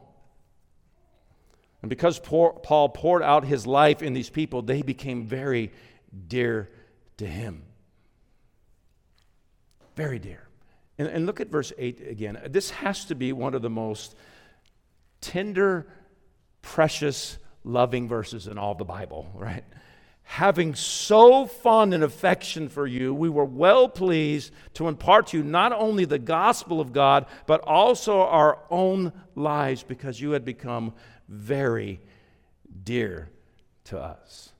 And 1.80 1.88
because 1.88 2.18
Paul 2.18 2.88
poured 2.90 3.22
out 3.22 3.44
his 3.44 3.66
life 3.66 4.02
in 4.02 4.12
these 4.12 4.30
people, 4.30 4.62
they 4.62 4.82
became 4.82 5.26
very 5.26 5.72
dear 6.28 6.70
to 7.16 7.26
him. 7.26 7.62
Very 9.96 10.18
dear. 10.18 10.46
And, 10.98 11.08
and 11.08 11.26
look 11.26 11.40
at 11.40 11.48
verse 11.48 11.72
8 11.76 12.06
again. 12.08 12.40
This 12.48 12.70
has 12.70 13.06
to 13.06 13.14
be 13.14 13.32
one 13.32 13.54
of 13.54 13.62
the 13.62 13.70
most 13.70 14.14
tender, 15.20 15.88
precious, 16.61 17.37
loving 17.64 18.08
verses 18.08 18.46
in 18.46 18.58
all 18.58 18.74
the 18.74 18.85
Bible, 18.85 19.30
right? 19.35 19.64
Having 20.33 20.77
so 20.77 21.45
fond 21.45 21.92
an 21.92 22.03
affection 22.03 22.71
for 22.71 22.87
you, 22.87 23.12
we 23.12 23.29
were 23.29 23.45
well 23.45 23.87
pleased 23.87 24.51
to 24.73 24.88
impart 24.88 25.27
to 25.27 25.37
you 25.37 25.45
not 25.45 25.73
only 25.73 26.07
the 26.07 26.18
gospel 26.18 26.81
of 26.81 26.95
God, 26.95 27.27
but 27.45 27.61
also 27.61 28.23
our 28.23 28.59
own 28.71 29.12
lives, 29.35 29.83
because 29.83 30.23
you 30.23 30.31
had 30.31 30.42
become 30.42 30.95
very 31.29 32.01
dear 32.83 33.29
to 33.85 33.99
us. 33.99 34.55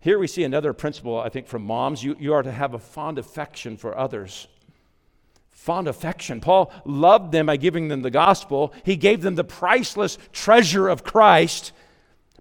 Here 0.00 0.18
we 0.18 0.26
see 0.26 0.42
another 0.42 0.72
principle, 0.72 1.20
I 1.20 1.28
think, 1.28 1.46
from 1.46 1.62
moms. 1.62 2.02
You, 2.02 2.16
you 2.18 2.32
are 2.32 2.42
to 2.42 2.50
have 2.50 2.74
a 2.74 2.80
fond 2.80 3.16
affection 3.20 3.76
for 3.76 3.96
others 3.96 4.48
fond 5.52 5.88
affection. 5.88 6.40
Paul 6.42 6.70
loved 6.84 7.32
them 7.32 7.46
by 7.46 7.56
giving 7.56 7.88
them 7.88 8.02
the 8.02 8.10
gospel, 8.10 8.74
he 8.82 8.96
gave 8.96 9.22
them 9.22 9.36
the 9.36 9.44
priceless 9.44 10.18
treasure 10.32 10.88
of 10.88 11.04
Christ. 11.04 11.72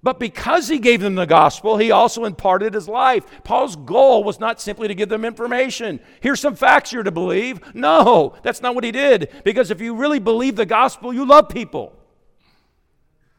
But 0.04 0.20
because 0.20 0.68
he 0.68 0.80
gave 0.80 1.00
them 1.00 1.16
the 1.16 1.26
gospel, 1.26 1.78
he 1.78 1.90
also 1.90 2.26
imparted 2.26 2.74
his 2.74 2.90
life. 2.90 3.26
Paul's 3.46 3.78
goal 3.78 4.26
was 4.26 4.38
not 4.38 4.60
simply 4.60 4.90
to 4.90 4.96
give 4.96 5.08
them 5.08 5.24
information. 5.24 6.02
Here's 6.20 6.42
some 6.42 6.58
facts 6.58 6.92
you're 6.92 7.04
to 7.04 7.12
believe. 7.12 7.74
No, 7.74 8.36
that's 8.44 8.62
not 8.62 8.76
what 8.76 8.84
he 8.84 8.92
did. 8.92 9.30
Because 9.46 9.72
if 9.72 9.80
you 9.80 9.96
really 9.96 10.20
believe 10.20 10.58
the 10.58 10.66
gospel, 10.66 11.14
you 11.14 11.26
love 11.26 11.48
people. 11.48 11.94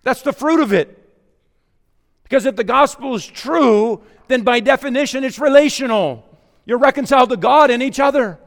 That's 0.03 0.23
the 0.23 0.33
fruit 0.33 0.61
of 0.61 0.73
it. 0.73 0.99
Because 2.23 2.47
if 2.47 2.57
the 2.57 2.65
gospel 2.65 3.15
is 3.15 3.27
true, 3.27 4.03
then 4.29 4.41
by 4.41 4.61
definition 4.61 5.23
it's 5.23 5.39
relational. 5.39 6.25
You're 6.65 6.79
reconciled 6.79 7.29
to 7.29 7.37
God 7.37 7.71
and 7.71 7.83
each 7.83 8.01
other. 8.01 8.39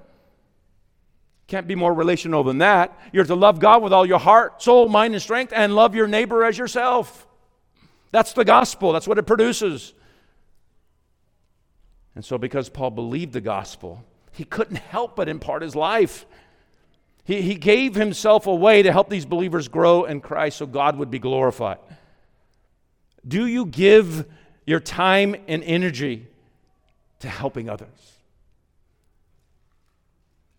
Can't 1.45 1.67
be 1.67 1.75
more 1.75 1.93
relational 1.93 2.43
than 2.43 2.58
that. 2.58 2.97
You're 3.13 3.25
to 3.25 3.36
love 3.36 3.60
God 3.60 3.84
with 3.84 3.93
all 3.93 4.08
your 4.08 4.19
heart, 4.19 4.63
soul, 4.63 4.89
mind, 4.89 5.13
and 5.13 5.21
strength, 5.21 5.53
and 5.56 5.75
love 5.75 5.93
your 5.93 6.08
neighbor 6.08 6.43
as 6.43 6.58
yourself. 6.58 7.26
That's 8.12 8.34
the 8.34 8.46
gospel, 8.46 8.93
that's 8.93 9.08
what 9.08 9.17
it 9.17 9.24
produces. 9.24 9.93
And 12.15 12.26
so, 12.26 12.38
because 12.38 12.70
Paul 12.70 12.91
believed 12.91 13.34
the 13.34 13.41
gospel, 13.41 14.04
he 14.32 14.43
couldn't 14.43 14.78
help 14.78 15.15
but 15.15 15.30
impart 15.30 15.62
his 15.62 15.76
life. 15.76 16.26
He, 17.24 17.41
he 17.41 17.56
gave 17.56 17.93
himself 17.93 18.48
away 18.48 18.82
to 18.84 18.91
help 18.91 19.10
these 19.10 19.26
believers 19.26 19.67
grow 19.67 20.06
in 20.06 20.22
Christ 20.22 20.58
so 20.58 20.65
God 20.65 20.98
would 20.98 21.12
be 21.12 21.20
glorified. 21.20 21.80
Do 23.28 23.46
you 23.46 23.65
give 23.65 24.26
your 24.65 24.80
time 24.80 25.36
and 25.48 25.63
energy 25.63 26.28
to 27.20 27.30
helping 27.30 27.70
others? 27.70 28.13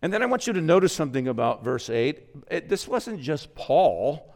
And 0.01 0.13
then 0.13 0.23
I 0.23 0.27
want 0.27 0.47
you 0.47 0.53
to 0.53 0.61
notice 0.61 0.93
something 0.93 1.27
about 1.27 1.63
verse 1.63 1.89
8. 1.89 2.19
It, 2.49 2.69
this 2.69 2.87
wasn't 2.87 3.19
just 3.19 3.53
Paul. 3.55 4.28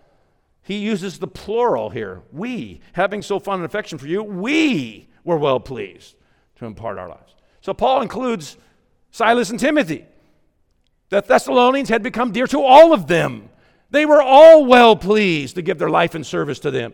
He 0.63 0.77
uses 0.77 1.19
the 1.19 1.27
plural 1.27 1.89
here. 1.89 2.21
We, 2.31 2.81
having 2.93 3.21
so 3.21 3.39
fond 3.39 3.59
an 3.59 3.65
affection 3.65 3.97
for 3.97 4.07
you, 4.07 4.23
we 4.23 5.09
were 5.23 5.37
well 5.37 5.59
pleased 5.59 6.15
to 6.55 6.65
impart 6.65 6.97
our 6.97 7.09
lives. 7.09 7.35
So 7.61 7.73
Paul 7.73 8.01
includes 8.01 8.57
Silas 9.11 9.49
and 9.49 9.59
Timothy. 9.59 10.05
The 11.09 11.21
Thessalonians 11.21 11.89
had 11.89 12.01
become 12.01 12.31
dear 12.31 12.47
to 12.47 12.61
all 12.61 12.93
of 12.93 13.07
them. 13.07 13.49
They 13.91 14.05
were 14.05 14.21
all 14.21 14.65
well 14.65 14.95
pleased 14.95 15.55
to 15.55 15.61
give 15.61 15.77
their 15.77 15.89
life 15.89 16.15
and 16.15 16.25
service 16.25 16.59
to 16.59 16.71
them. 16.71 16.93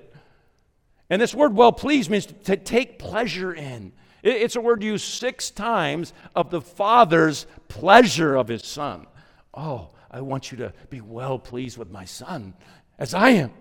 And 1.09 1.21
this 1.21 1.33
word 1.33 1.55
well 1.55 1.71
pleased 1.71 2.09
means 2.09 2.25
to 2.25 2.57
take 2.57 2.99
pleasure 2.99 3.53
in. 3.53 3.93
It's 4.21 4.55
a 4.55 4.61
word 4.61 4.83
used 4.83 5.05
six 5.05 5.49
times 5.49 6.11
of 6.35 6.49
the 6.49 6.59
Father's 6.59 7.45
pleasure 7.67 8.35
of 8.35 8.47
his 8.49 8.65
Son. 8.65 9.07
Oh, 9.53 9.91
I 10.11 10.21
want 10.21 10.51
you 10.51 10.57
to 10.57 10.73
be 10.89 11.01
well 11.01 11.39
pleased 11.39 11.77
with 11.77 11.89
my 11.89 12.03
Son 12.03 12.53
as 12.99 13.13
I 13.13 13.29
am. 13.29 13.51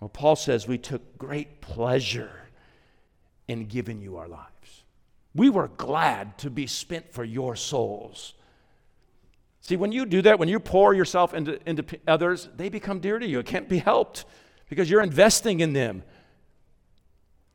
Well, 0.00 0.10
Paul 0.10 0.36
says 0.36 0.66
we 0.68 0.76
took 0.76 1.16
great 1.16 1.60
pleasure 1.60 2.48
in 3.48 3.66
giving 3.66 4.02
you 4.02 4.16
our 4.16 4.28
lives. 4.28 4.82
We 5.34 5.48
were 5.48 5.68
glad 5.68 6.36
to 6.38 6.50
be 6.50 6.66
spent 6.66 7.12
for 7.12 7.22
your 7.22 7.54
souls. 7.54 8.34
See, 9.60 9.76
when 9.76 9.92
you 9.92 10.04
do 10.04 10.22
that, 10.22 10.38
when 10.38 10.48
you 10.48 10.58
pour 10.58 10.94
yourself 10.94 11.32
into, 11.32 11.60
into 11.68 11.84
others, 12.08 12.48
they 12.56 12.68
become 12.68 12.98
dear 12.98 13.18
to 13.18 13.26
you. 13.26 13.38
It 13.38 13.46
can't 13.46 13.68
be 13.68 13.78
helped 13.78 14.24
because 14.68 14.90
you're 14.90 15.02
investing 15.02 15.60
in 15.60 15.72
them. 15.72 16.02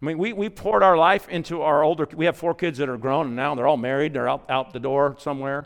I 0.01 0.05
mean, 0.05 0.17
we, 0.17 0.33
we 0.33 0.49
poured 0.49 0.83
our 0.83 0.97
life 0.97 1.27
into 1.29 1.61
our 1.61 1.83
older, 1.83 2.07
we 2.15 2.25
have 2.25 2.37
four 2.37 2.53
kids 2.53 2.77
that 2.77 2.89
are 2.89 2.97
grown 2.97 3.27
and 3.27 3.35
now 3.35 3.55
they're 3.55 3.67
all 3.67 3.77
married, 3.77 4.13
they're 4.13 4.29
out, 4.29 4.45
out 4.49 4.71
the 4.71 4.79
door 4.79 5.15
somewhere. 5.19 5.65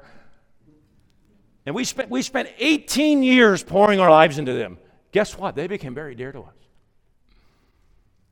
And 1.69 1.75
we 1.75 1.83
spent, 1.83 2.09
we 2.09 2.23
spent 2.23 2.49
18 2.57 3.21
years 3.21 3.61
pouring 3.61 3.99
our 3.99 4.09
lives 4.09 4.39
into 4.39 4.53
them. 4.53 4.79
Guess 5.11 5.37
what? 5.37 5.53
They 5.53 5.67
became 5.67 5.93
very 5.93 6.15
dear 6.15 6.31
to 6.31 6.39
us. 6.39 6.55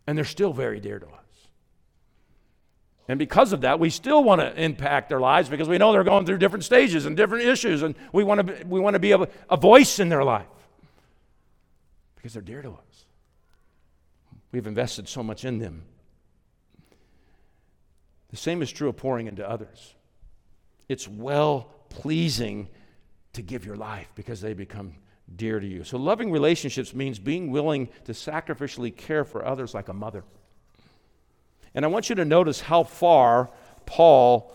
And 0.07 0.17
they're 0.17 0.25
still 0.25 0.53
very 0.53 0.79
dear 0.79 0.97
to 0.97 1.05
us. 1.05 1.47
And 3.07 3.19
because 3.19 3.53
of 3.53 3.61
that, 3.61 3.79
we 3.79 3.91
still 3.91 4.23
want 4.23 4.41
to 4.41 4.59
impact 4.59 5.09
their 5.09 5.19
lives 5.19 5.49
because 5.49 5.69
we 5.69 5.77
know 5.77 5.91
they're 5.91 6.03
going 6.03 6.25
through 6.25 6.39
different 6.39 6.63
stages 6.63 7.05
and 7.05 7.15
different 7.15 7.45
issues, 7.45 7.83
and 7.83 7.93
we 8.11 8.23
want 8.23 8.39
to 8.39 8.43
be, 8.43 8.63
we 8.63 8.79
want 8.79 8.95
to 8.95 8.99
be 8.99 9.11
a, 9.11 9.27
a 9.51 9.55
voice 9.55 9.99
in 9.99 10.09
their 10.09 10.23
life 10.23 10.47
because 12.15 12.33
they're 12.33 12.41
dear 12.41 12.63
to 12.63 12.71
us. 12.71 13.05
We've 14.51 14.65
invested 14.65 15.07
so 15.07 15.21
much 15.21 15.45
in 15.45 15.59
them. 15.59 15.83
The 18.31 18.37
same 18.37 18.63
is 18.63 18.71
true 18.71 18.89
of 18.89 18.97
pouring 18.97 19.27
into 19.27 19.47
others. 19.47 19.93
It's 20.89 21.07
well 21.07 21.69
pleasing 21.89 22.69
to 23.37 23.41
give 23.41 23.65
your 23.65 23.75
life 23.75 24.11
because 24.15 24.41
they 24.41 24.53
become 24.53 24.93
dear 25.35 25.59
to 25.59 25.65
you. 25.65 25.83
So, 25.83 25.97
loving 25.97 26.31
relationships 26.31 26.93
means 26.93 27.19
being 27.19 27.49
willing 27.51 27.89
to 28.05 28.11
sacrificially 28.11 28.95
care 28.95 29.23
for 29.23 29.45
others 29.45 29.73
like 29.73 29.87
a 29.87 29.93
mother. 29.93 30.23
And 31.73 31.85
I 31.85 31.87
want 31.87 32.09
you 32.09 32.15
to 32.15 32.25
notice 32.25 32.59
how 32.59 32.83
far 32.83 33.49
Paul 33.85 34.53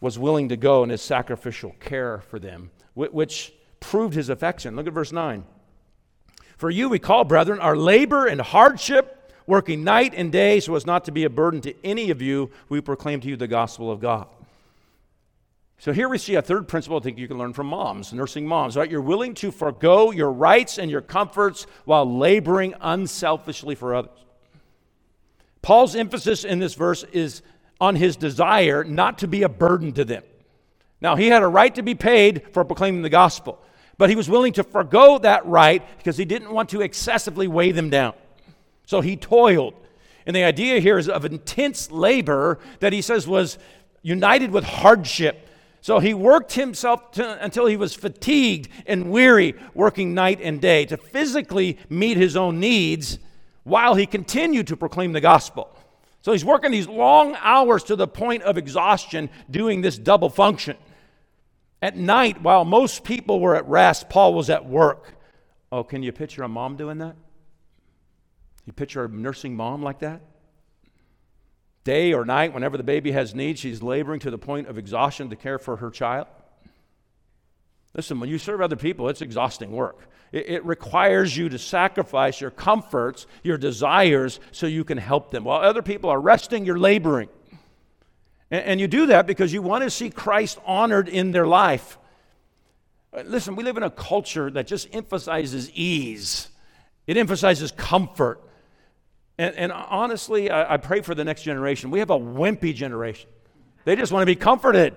was 0.00 0.18
willing 0.18 0.48
to 0.50 0.56
go 0.56 0.82
in 0.84 0.90
his 0.90 1.02
sacrificial 1.02 1.74
care 1.80 2.18
for 2.28 2.38
them, 2.38 2.70
which 2.94 3.52
proved 3.80 4.14
his 4.14 4.28
affection. 4.28 4.76
Look 4.76 4.86
at 4.86 4.92
verse 4.92 5.12
9. 5.12 5.44
For 6.56 6.70
you, 6.70 6.88
we 6.88 6.98
call, 6.98 7.24
brethren, 7.24 7.60
our 7.60 7.76
labor 7.76 8.26
and 8.26 8.40
hardship, 8.40 9.32
working 9.46 9.84
night 9.84 10.14
and 10.16 10.32
day, 10.32 10.60
so 10.60 10.74
as 10.74 10.86
not 10.86 11.04
to 11.04 11.12
be 11.12 11.24
a 11.24 11.30
burden 11.30 11.60
to 11.62 11.74
any 11.84 12.10
of 12.10 12.20
you, 12.20 12.50
we 12.68 12.80
proclaim 12.80 13.20
to 13.20 13.28
you 13.28 13.36
the 13.36 13.46
gospel 13.46 13.90
of 13.90 14.00
God. 14.00 14.26
So 15.78 15.92
here 15.92 16.08
we 16.08 16.18
see 16.18 16.34
a 16.34 16.42
third 16.42 16.66
principle 16.66 16.98
I 16.98 17.00
think 17.00 17.18
you 17.18 17.28
can 17.28 17.38
learn 17.38 17.52
from 17.52 17.68
moms, 17.68 18.12
nursing 18.12 18.46
moms, 18.46 18.76
right? 18.76 18.90
You're 18.90 19.00
willing 19.00 19.34
to 19.34 19.52
forego 19.52 20.10
your 20.10 20.32
rights 20.32 20.78
and 20.78 20.90
your 20.90 21.00
comforts 21.00 21.66
while 21.84 22.18
laboring 22.18 22.74
unselfishly 22.80 23.76
for 23.76 23.94
others. 23.94 24.18
Paul's 25.62 25.94
emphasis 25.94 26.44
in 26.44 26.58
this 26.58 26.74
verse 26.74 27.04
is 27.12 27.42
on 27.80 27.94
his 27.94 28.16
desire 28.16 28.82
not 28.82 29.18
to 29.18 29.28
be 29.28 29.44
a 29.44 29.48
burden 29.48 29.92
to 29.92 30.04
them. 30.04 30.24
Now, 31.00 31.14
he 31.14 31.28
had 31.28 31.42
a 31.42 31.48
right 31.48 31.72
to 31.76 31.82
be 31.82 31.94
paid 31.94 32.52
for 32.52 32.64
proclaiming 32.64 33.02
the 33.02 33.08
gospel, 33.08 33.62
but 33.98 34.10
he 34.10 34.16
was 34.16 34.28
willing 34.28 34.52
to 34.54 34.64
forego 34.64 35.18
that 35.18 35.46
right 35.46 35.82
because 35.98 36.16
he 36.16 36.24
didn't 36.24 36.52
want 36.52 36.70
to 36.70 36.80
excessively 36.80 37.46
weigh 37.46 37.70
them 37.70 37.88
down. 37.88 38.14
So 38.86 39.00
he 39.00 39.16
toiled. 39.16 39.74
And 40.26 40.34
the 40.34 40.44
idea 40.44 40.80
here 40.80 40.98
is 40.98 41.08
of 41.08 41.24
intense 41.24 41.90
labor 41.90 42.58
that 42.80 42.92
he 42.92 43.00
says 43.00 43.28
was 43.28 43.58
united 44.02 44.50
with 44.50 44.64
hardship. 44.64 45.47
So 45.80 46.00
he 46.00 46.12
worked 46.14 46.52
himself 46.52 47.12
to, 47.12 47.42
until 47.42 47.66
he 47.66 47.76
was 47.76 47.94
fatigued 47.94 48.68
and 48.86 49.10
weary, 49.10 49.54
working 49.74 50.14
night 50.14 50.40
and 50.42 50.60
day 50.60 50.84
to 50.86 50.96
physically 50.96 51.78
meet 51.88 52.16
his 52.16 52.36
own 52.36 52.60
needs 52.60 53.18
while 53.62 53.94
he 53.94 54.06
continued 54.06 54.66
to 54.68 54.76
proclaim 54.76 55.12
the 55.12 55.20
gospel. 55.20 55.74
So 56.22 56.32
he's 56.32 56.44
working 56.44 56.72
these 56.72 56.88
long 56.88 57.36
hours 57.40 57.84
to 57.84 57.96
the 57.96 58.08
point 58.08 58.42
of 58.42 58.58
exhaustion 58.58 59.30
doing 59.50 59.80
this 59.80 59.96
double 59.96 60.28
function. 60.28 60.76
At 61.80 61.96
night, 61.96 62.42
while 62.42 62.64
most 62.64 63.04
people 63.04 63.38
were 63.38 63.54
at 63.54 63.66
rest, 63.68 64.08
Paul 64.08 64.34
was 64.34 64.50
at 64.50 64.66
work. 64.66 65.14
Oh, 65.70 65.84
can 65.84 66.02
you 66.02 66.12
picture 66.12 66.42
a 66.42 66.48
mom 66.48 66.76
doing 66.76 66.98
that? 66.98 67.14
You 68.66 68.72
picture 68.72 69.04
a 69.04 69.08
nursing 69.08 69.54
mom 69.54 69.82
like 69.82 70.00
that? 70.00 70.20
Day 71.88 72.12
or 72.12 72.26
night, 72.26 72.52
whenever 72.52 72.76
the 72.76 72.82
baby 72.82 73.12
has 73.12 73.34
needs, 73.34 73.60
she's 73.60 73.82
laboring 73.82 74.20
to 74.20 74.30
the 74.30 74.36
point 74.36 74.66
of 74.68 74.76
exhaustion 74.76 75.30
to 75.30 75.36
care 75.36 75.58
for 75.58 75.76
her 75.76 75.88
child. 75.88 76.26
Listen, 77.94 78.20
when 78.20 78.28
you 78.28 78.36
serve 78.36 78.60
other 78.60 78.76
people, 78.76 79.08
it's 79.08 79.22
exhausting 79.22 79.72
work. 79.72 80.06
It, 80.30 80.50
it, 80.50 80.64
requires 80.66 81.34
you 81.34 81.48
to 81.48 81.58
sacrifice 81.58 82.42
your 82.42 82.50
comforts, 82.50 83.26
your 83.42 83.56
desires, 83.56 84.38
so 84.52 84.66
you 84.66 84.84
can 84.84 84.98
help 84.98 85.30
them. 85.30 85.44
While 85.44 85.62
other 85.62 85.80
people 85.80 86.10
are 86.10 86.20
resting, 86.20 86.66
you're 86.66 86.78
laboring. 86.78 87.30
And, 88.50 88.64
and 88.66 88.80
you 88.80 88.86
do 88.86 89.06
that 89.06 89.26
because 89.26 89.54
you 89.54 89.62
want 89.62 89.82
to 89.82 89.88
see 89.88 90.10
Christ 90.10 90.58
honored 90.66 91.08
in 91.08 91.32
their 91.32 91.46
life. 91.46 91.96
Uh, 93.16 93.22
listen, 93.24 93.56
we 93.56 93.64
live 93.64 93.78
in 93.78 93.82
a 93.82 93.90
culture 93.90 94.50
that 94.50 94.66
just 94.66 94.94
emphasizes 94.94 95.70
ease, 95.70 96.48
it 97.06 97.16
emphasizes 97.16 97.72
comfort. 97.72 98.42
And, 99.38 99.54
and 99.54 99.72
honestly, 99.72 100.50
I, 100.50 100.74
I 100.74 100.76
pray 100.76 101.00
for 101.00 101.14
the 101.14 101.24
next 101.24 101.42
generation. 101.42 101.90
We 101.90 102.00
have 102.00 102.10
a 102.10 102.18
wimpy 102.18 102.74
generation. 102.74 103.30
They 103.84 103.96
just 103.96 104.12
want 104.12 104.22
to 104.22 104.26
be 104.26 104.36
comforted, 104.36 104.94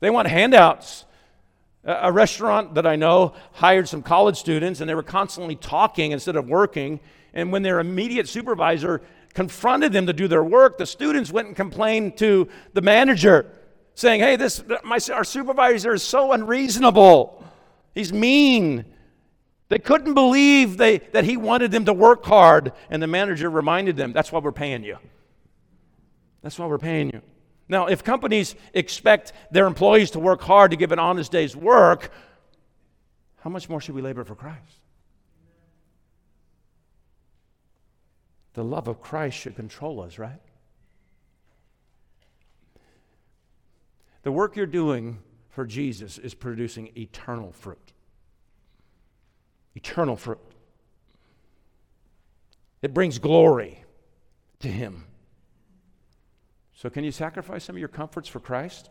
they 0.00 0.10
want 0.10 0.28
handouts. 0.28 1.06
A 1.82 2.12
restaurant 2.12 2.74
that 2.74 2.86
I 2.86 2.96
know 2.96 3.32
hired 3.52 3.88
some 3.88 4.02
college 4.02 4.36
students, 4.36 4.80
and 4.80 4.88
they 4.88 4.94
were 4.94 5.02
constantly 5.02 5.56
talking 5.56 6.12
instead 6.12 6.36
of 6.36 6.46
working. 6.46 7.00
And 7.32 7.50
when 7.50 7.62
their 7.62 7.80
immediate 7.80 8.28
supervisor 8.28 9.00
confronted 9.32 9.90
them 9.90 10.06
to 10.06 10.12
do 10.12 10.28
their 10.28 10.44
work, 10.44 10.76
the 10.76 10.84
students 10.84 11.32
went 11.32 11.48
and 11.48 11.56
complained 11.56 12.18
to 12.18 12.48
the 12.74 12.82
manager, 12.82 13.50
saying, 13.94 14.20
"Hey, 14.20 14.36
this 14.36 14.62
my, 14.84 14.98
our 15.10 15.24
supervisor 15.24 15.94
is 15.94 16.02
so 16.02 16.32
unreasonable. 16.32 17.42
He's 17.94 18.12
mean." 18.12 18.84
They 19.70 19.78
couldn't 19.78 20.14
believe 20.14 20.78
they, 20.78 20.98
that 20.98 21.22
he 21.22 21.36
wanted 21.36 21.70
them 21.70 21.84
to 21.84 21.92
work 21.92 22.24
hard, 22.24 22.72
and 22.90 23.00
the 23.00 23.06
manager 23.06 23.48
reminded 23.48 23.96
them, 23.96 24.12
"That's 24.12 24.32
why 24.32 24.40
we're 24.40 24.50
paying 24.50 24.82
you. 24.82 24.98
That's 26.42 26.58
why 26.58 26.66
we're 26.66 26.76
paying 26.76 27.10
you." 27.10 27.22
Now, 27.68 27.86
if 27.86 28.02
companies 28.02 28.56
expect 28.74 29.32
their 29.52 29.68
employees 29.68 30.10
to 30.10 30.18
work 30.18 30.40
hard 30.40 30.72
to 30.72 30.76
give 30.76 30.90
an 30.90 30.98
honest 30.98 31.30
day's 31.30 31.54
work, 31.54 32.10
how 33.42 33.48
much 33.48 33.68
more 33.68 33.80
should 33.80 33.94
we 33.94 34.02
labor 34.02 34.24
for 34.24 34.34
Christ? 34.34 34.80
The 38.54 38.64
love 38.64 38.88
of 38.88 39.00
Christ 39.00 39.38
should 39.38 39.54
control 39.54 40.00
us, 40.00 40.18
right? 40.18 40.40
The 44.24 44.32
work 44.32 44.56
you're 44.56 44.66
doing 44.66 45.20
for 45.48 45.64
Jesus 45.64 46.18
is 46.18 46.34
producing 46.34 46.90
eternal 46.96 47.52
fruit. 47.52 47.92
Eternal 49.82 50.16
fruit. 50.16 50.40
It 52.82 52.94
brings 52.94 53.18
glory 53.18 53.84
to 54.60 54.68
Him. 54.68 55.04
So, 56.74 56.88
can 56.88 57.04
you 57.04 57.12
sacrifice 57.12 57.64
some 57.64 57.76
of 57.76 57.80
your 57.80 57.88
comforts 57.88 58.28
for 58.28 58.40
Christ? 58.40 58.90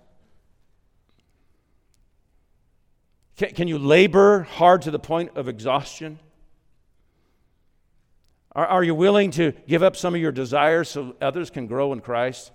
Can, 3.38 3.52
can 3.52 3.67
you 3.67 3.78
labor 3.78 4.43
hard 4.43 4.84
to 4.84 4.91
the 4.91 4.99
point 4.99 5.32
of 5.36 5.47
exhaustion? 5.47 6.19
Are, 8.52 8.65
are 8.65 8.84
you 8.84 8.93
willing 8.93 9.32
to 9.32 9.54
give 9.67 9.82
up 9.84 9.95
some 9.95 10.13
of 10.13 10.21
your 10.21 10.32
desires 10.32 10.89
so 10.89 11.15
others 11.21 11.49
can 11.49 11.67
grow 11.67 11.93
in 11.93 12.02
Christ? 12.02 12.52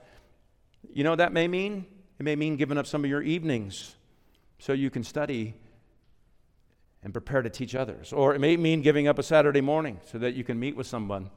You 0.92 1.04
know 1.04 1.10
what 1.10 1.18
that 1.18 1.32
may 1.32 1.48
mean? 1.48 1.86
It 2.18 2.22
may 2.22 2.36
mean 2.36 2.56
giving 2.56 2.78
up 2.78 2.86
some 2.86 3.04
of 3.04 3.10
your 3.10 3.22
evenings 3.22 3.96
so 4.58 4.72
you 4.72 4.90
can 4.90 5.02
study 5.02 5.54
and 7.04 7.12
prepare 7.12 7.42
to 7.42 7.50
teach 7.50 7.74
others. 7.74 8.12
Or 8.12 8.34
it 8.34 8.40
may 8.40 8.56
mean 8.56 8.80
giving 8.82 9.06
up 9.06 9.18
a 9.18 9.22
Saturday 9.22 9.60
morning 9.60 10.00
so 10.10 10.18
that 10.18 10.34
you 10.34 10.42
can 10.42 10.58
meet 10.58 10.74
with 10.74 10.86
someone 10.86 11.30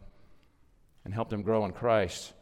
and 1.06 1.14
help 1.14 1.30
them 1.30 1.42
grow 1.42 1.66
in 1.66 1.74
Christ. 1.74 2.34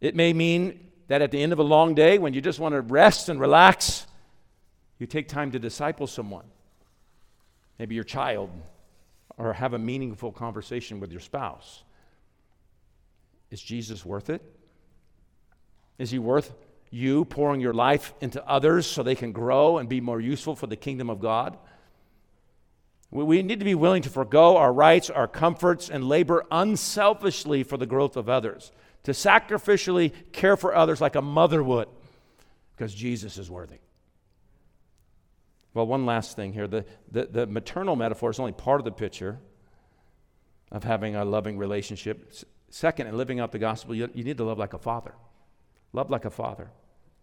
It 0.00 0.14
may 0.14 0.32
mean 0.32 0.90
that 1.08 1.22
at 1.22 1.30
the 1.30 1.42
end 1.42 1.52
of 1.52 1.58
a 1.58 1.64
long 1.64 1.94
day, 1.94 2.18
when 2.18 2.34
you 2.34 2.40
just 2.40 2.60
want 2.60 2.74
to 2.74 2.82
rest 2.82 3.28
and 3.28 3.40
relax, 3.40 4.06
you 4.98 5.06
take 5.06 5.26
time 5.26 5.50
to 5.52 5.58
disciple 5.58 6.06
someone, 6.06 6.44
maybe 7.78 7.94
your 7.94 8.04
child, 8.04 8.50
or 9.38 9.54
have 9.54 9.72
a 9.72 9.78
meaningful 9.78 10.30
conversation 10.30 11.00
with 11.00 11.10
your 11.10 11.20
spouse. 11.20 11.82
Is 13.50 13.60
Jesus 13.60 14.04
worth 14.04 14.28
it? 14.30 14.42
Is 15.98 16.10
he 16.10 16.18
worth 16.18 16.52
you 16.90 17.24
pouring 17.24 17.60
your 17.60 17.72
life 17.72 18.12
into 18.20 18.46
others 18.46 18.86
so 18.86 19.02
they 19.02 19.14
can 19.14 19.32
grow 19.32 19.78
and 19.78 19.88
be 19.88 20.00
more 20.00 20.20
useful 20.20 20.54
for 20.54 20.66
the 20.66 20.76
kingdom 20.76 21.08
of 21.08 21.20
God? 21.20 21.56
We 23.12 23.42
need 23.42 23.58
to 23.58 23.64
be 23.64 23.74
willing 23.74 24.02
to 24.02 24.10
forego 24.10 24.56
our 24.56 24.72
rights, 24.72 25.10
our 25.10 25.26
comforts, 25.26 25.90
and 25.90 26.08
labor 26.08 26.44
unselfishly 26.50 27.64
for 27.64 27.76
the 27.76 27.86
growth 27.86 28.16
of 28.16 28.28
others 28.28 28.70
to 29.02 29.12
sacrificially 29.12 30.12
care 30.32 30.56
for 30.56 30.74
others 30.74 31.00
like 31.00 31.16
a 31.16 31.22
mother 31.22 31.62
would, 31.62 31.88
because 32.76 32.94
Jesus 32.94 33.38
is 33.38 33.50
worthy. 33.50 33.78
Well, 35.74 35.86
one 35.86 36.06
last 36.06 36.36
thing 36.36 36.52
here 36.52 36.66
the, 36.66 36.84
the, 37.10 37.26
the, 37.26 37.46
maternal 37.46 37.96
metaphor 37.96 38.30
is 38.30 38.38
only 38.38 38.52
part 38.52 38.80
of 38.80 38.84
the 38.84 38.92
picture 38.92 39.38
of 40.70 40.84
having 40.84 41.16
a 41.16 41.24
loving 41.24 41.58
relationship. 41.58 42.32
Second, 42.70 43.06
in 43.06 43.16
living 43.16 43.40
out 43.40 43.52
the 43.52 43.58
gospel, 43.58 43.94
you, 43.94 44.08
you 44.14 44.24
need 44.24 44.36
to 44.38 44.44
love 44.44 44.58
like 44.58 44.74
a 44.74 44.78
father. 44.78 45.14
Love 45.92 46.10
like 46.10 46.24
a 46.24 46.30
father. 46.30 46.70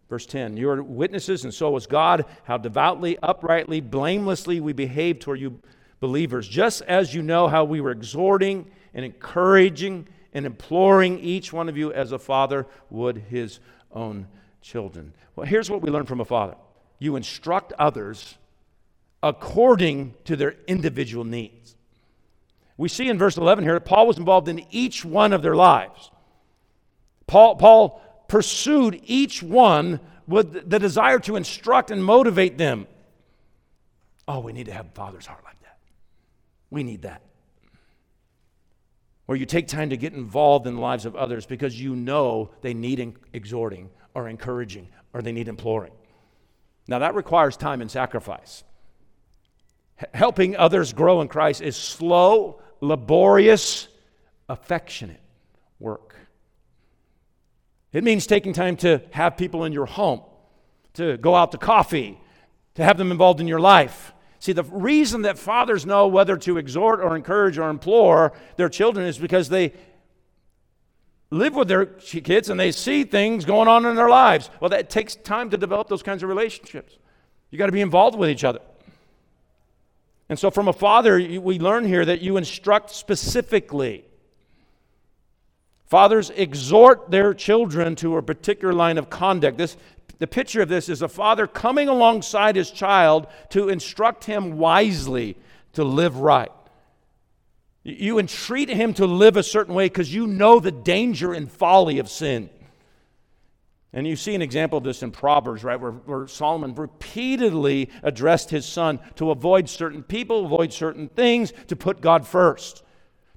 Verse 0.10 0.26
10 0.26 0.58
You 0.58 0.70
are 0.70 0.82
witnesses, 0.82 1.44
and 1.44 1.54
so 1.54 1.76
is 1.76 1.88
God, 1.88 2.26
how 2.44 2.58
devoutly, 2.58 3.18
uprightly, 3.22 3.82
blamelessly 3.82 4.60
we 4.60 4.74
behave 4.74 5.20
toward 5.20 5.40
you 5.40 5.60
believers, 6.00 6.48
just 6.48 6.82
as 6.84 7.14
you 7.14 7.22
know 7.22 7.48
how 7.48 7.64
we 7.64 7.82
were 7.82 7.92
exhorting 7.92 8.70
and 8.94 9.06
encouraging 9.06 10.08
and 10.34 10.46
imploring 10.46 11.20
each 11.20 11.52
one 11.52 11.70
of 11.70 11.78
you 11.78 11.92
as 11.94 12.12
a 12.12 12.20
father 12.20 12.68
would 12.90 13.18
his 13.18 13.60
own 13.92 14.28
children. 14.62 15.14
Well, 15.36 15.48
here's 15.48 15.70
what 15.70 15.82
we 15.82 15.90
learn 15.90 16.06
from 16.06 16.22
a 16.22 16.26
father 16.26 16.56
you 17.00 17.16
instruct 17.16 17.74
others 17.74 18.38
according 19.22 20.14
to 20.26 20.36
their 20.36 20.56
individual 20.68 21.24
needs. 21.24 21.76
We 22.76 22.90
see 22.90 23.08
in 23.08 23.18
verse 23.18 23.38
11 23.38 23.64
here 23.64 23.74
that 23.74 23.86
Paul 23.86 24.08
was 24.08 24.18
involved 24.18 24.48
in 24.48 24.66
each 24.72 25.04
one 25.04 25.34
of 25.34 25.42
their 25.42 25.56
lives. 25.56 26.12
Paul, 27.26 27.56
Paul 27.56 28.02
pursued 28.28 29.02
each 29.06 29.42
one 29.42 30.00
with 30.28 30.70
the 30.70 30.80
desire 30.80 31.20
to 31.20 31.36
instruct 31.36 31.90
and 31.92 32.04
motivate 32.04 32.58
them. 32.58 32.88
Oh, 34.28 34.40
we 34.40 34.54
need 34.54 34.66
to 34.66 34.74
have 34.74 34.88
a 34.88 34.92
father's 34.92 35.26
heart 35.26 35.44
like. 35.44 35.57
We 36.70 36.84
need 36.84 37.04
that. 37.04 37.22
Where 39.26 39.38
you 39.38 39.46
take 39.46 39.68
time 39.68 39.90
to 39.90 39.98
get 39.98 40.14
involved 40.14 40.68
in 40.68 40.76
the 40.76 40.82
lives 40.82 41.06
of 41.06 41.16
others 41.16 41.46
because 41.46 41.80
you 41.80 41.96
know 41.96 42.52
they 42.62 42.74
need 42.74 43.16
exhorting 43.34 43.90
or 44.14 44.28
encouraging 44.28 44.88
or 45.14 45.22
they 45.22 45.32
need 45.32 45.48
imploring. 45.48 45.94
Now, 46.88 47.00
that 47.00 47.16
requires 47.16 47.58
time 47.58 47.82
and 47.82 47.92
sacrifice. 47.92 48.64
H- 50.02 50.10
helping 50.14 50.56
others 50.56 50.94
grow 50.94 51.22
in 51.22 51.28
Christ 51.28 51.62
is 51.62 51.76
slow, 51.76 52.62
laborious, 52.80 53.90
affectionate 54.48 55.22
work. 55.80 56.16
It 57.92 58.04
means 58.04 58.28
taking 58.28 58.54
time 58.54 58.78
to 58.78 59.02
have 59.12 59.38
people 59.38 59.66
in 59.66 59.74
your 59.74 59.86
home, 59.86 60.22
to 60.94 61.18
go 61.18 61.36
out 61.36 61.52
to 61.52 61.58
coffee, 61.58 62.20
to 62.76 62.84
have 62.84 62.98
them 62.98 63.12
involved 63.12 63.42
in 63.42 63.48
your 63.48 63.60
life. 63.60 64.14
See, 64.40 64.52
the 64.54 64.64
reason 64.64 65.24
that 65.24 65.40
fathers 65.40 65.86
know 65.86 66.08
whether 66.08 66.38
to 66.38 66.58
exhort 66.58 67.00
or 67.00 67.16
encourage 67.16 67.58
or 67.58 67.70
implore 67.70 68.34
their 68.56 68.70
children 68.70 69.08
is 69.08 69.18
because 69.18 69.50
they 69.50 69.74
live 71.32 71.56
with 71.56 71.68
their 71.68 71.86
kids 71.86 72.50
and 72.50 72.60
they 72.60 72.72
see 72.72 73.04
things 73.04 73.46
going 73.46 73.68
on 73.68 73.86
in 73.86 73.96
their 73.96 74.10
lives. 74.10 74.50
Well, 74.60 74.70
that 74.70 74.90
takes 74.90 75.16
time 75.16 75.50
to 75.50 75.58
develop 75.58 75.88
those 75.88 76.04
kinds 76.04 76.24
of 76.24 76.30
relationships. 76.30 76.98
You 77.50 77.58
got 77.58 77.66
to 77.68 77.72
be 77.72 77.82
involved 77.82 78.18
with 78.18 78.30
each 78.30 78.44
other. 78.44 78.62
And 80.30 80.38
so, 80.38 80.52
from 80.52 80.68
a 80.68 80.74
father, 80.74 81.16
we 81.16 81.58
learn 81.58 81.86
here 81.86 82.04
that 82.04 82.22
you 82.22 82.38
instruct 82.38 82.92
specifically. 82.92 84.04
Fathers 85.86 86.32
exhort 86.32 87.10
their 87.10 87.34
children 87.34 87.96
to 87.98 88.18
a 88.18 88.22
particular 88.22 88.74
line 88.74 88.98
of 88.98 89.10
conduct. 89.10 89.58
This, 89.58 89.78
the 90.20 90.28
picture 90.28 90.62
of 90.62 90.70
this 90.70 90.90
is 90.90 91.02
a 91.02 91.08
father 91.08 91.46
coming 91.48 91.88
alongside 91.88 92.56
his 92.56 92.72
child 92.72 93.28
to 93.50 93.70
instruct 93.70 94.26
him 94.26 94.58
wisely 94.58 95.38
to 95.74 95.84
live 95.84 96.18
right. 96.18 96.52
You 97.84 98.20
entreat 98.20 98.70
him 98.70 98.94
to 98.96 99.06
live 99.06 99.38
a 99.38 99.44
certain 99.44 99.74
way 99.74 99.86
because 99.86 100.14
you 100.14 100.28
know 100.28 100.60
the 100.60 100.72
danger 100.72 101.34
and 101.34 101.50
folly 101.50 102.00
of 102.00 102.10
sin. 102.10 102.50
And 103.94 104.06
you 104.06 104.16
see 104.16 104.36
an 104.36 104.42
example 104.42 104.78
of 104.78 104.84
this 104.84 105.02
in 105.02 105.12
Proverbs, 105.12 105.64
right, 105.64 105.80
where, 105.80 105.92
where, 105.92 106.28
Solomon 106.28 106.76
repeatedly 106.76 107.90
addressed 108.04 108.50
his 108.50 108.66
son 108.66 109.00
to 109.16 109.32
avoid 109.32 109.70
certain 109.70 110.04
people, 110.04 110.46
avoid 110.46 110.74
certain 110.74 111.08
things, 111.08 111.54
to 111.68 111.76
put 111.76 112.02
God 112.02 112.28
first, 112.28 112.84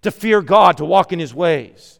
to 0.03 0.11
fear 0.11 0.43
God, 0.43 0.79
to 0.79 0.85
walk 0.85 1.13
in 1.13 1.21
his 1.21 1.33
ways. 1.33 2.00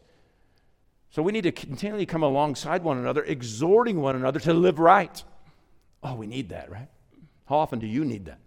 So 1.11 1.21
we 1.21 1.33
need 1.33 1.43
to 1.43 1.51
continually 1.51 2.05
come 2.05 2.23
alongside 2.23 2.83
one 2.83 2.97
another, 2.97 3.23
exhorting 3.23 4.01
one 4.01 4.15
another 4.15 4.39
to 4.41 4.53
live 4.53 4.79
right. 4.79 5.23
Oh, 6.01 6.15
we 6.15 6.25
need 6.25 6.49
that, 6.49 6.71
right? 6.71 6.87
How 7.47 7.57
often 7.57 7.79
do 7.79 7.87
you 7.87 8.05
need 8.05 8.25
that? 8.25 8.39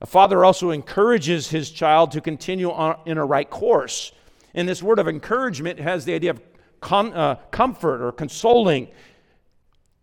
A 0.00 0.06
father 0.06 0.42
also 0.42 0.70
encourages 0.70 1.50
his 1.50 1.70
child 1.70 2.12
to 2.12 2.20
continue 2.20 2.70
on 2.70 2.98
in 3.04 3.18
a 3.18 3.24
right 3.24 3.48
course. 3.48 4.12
And 4.54 4.66
this 4.66 4.82
word 4.82 4.98
of 4.98 5.06
encouragement 5.06 5.78
has 5.80 6.06
the 6.06 6.14
idea 6.14 6.30
of 6.30 6.40
con, 6.80 7.12
uh, 7.12 7.36
comfort 7.50 8.02
or 8.02 8.10
consoling. 8.10 8.88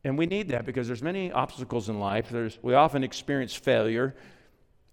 And 0.04 0.16
we 0.16 0.28
need 0.28 0.50
that 0.50 0.66
because 0.66 0.86
there's 0.88 1.04
many 1.04 1.32
obstacles 1.32 1.90
in 1.90 2.00
life. 2.00 2.30
There's, 2.30 2.60
we 2.62 2.76
often 2.76 3.04
experience 3.04 3.56
failure. 3.56 4.16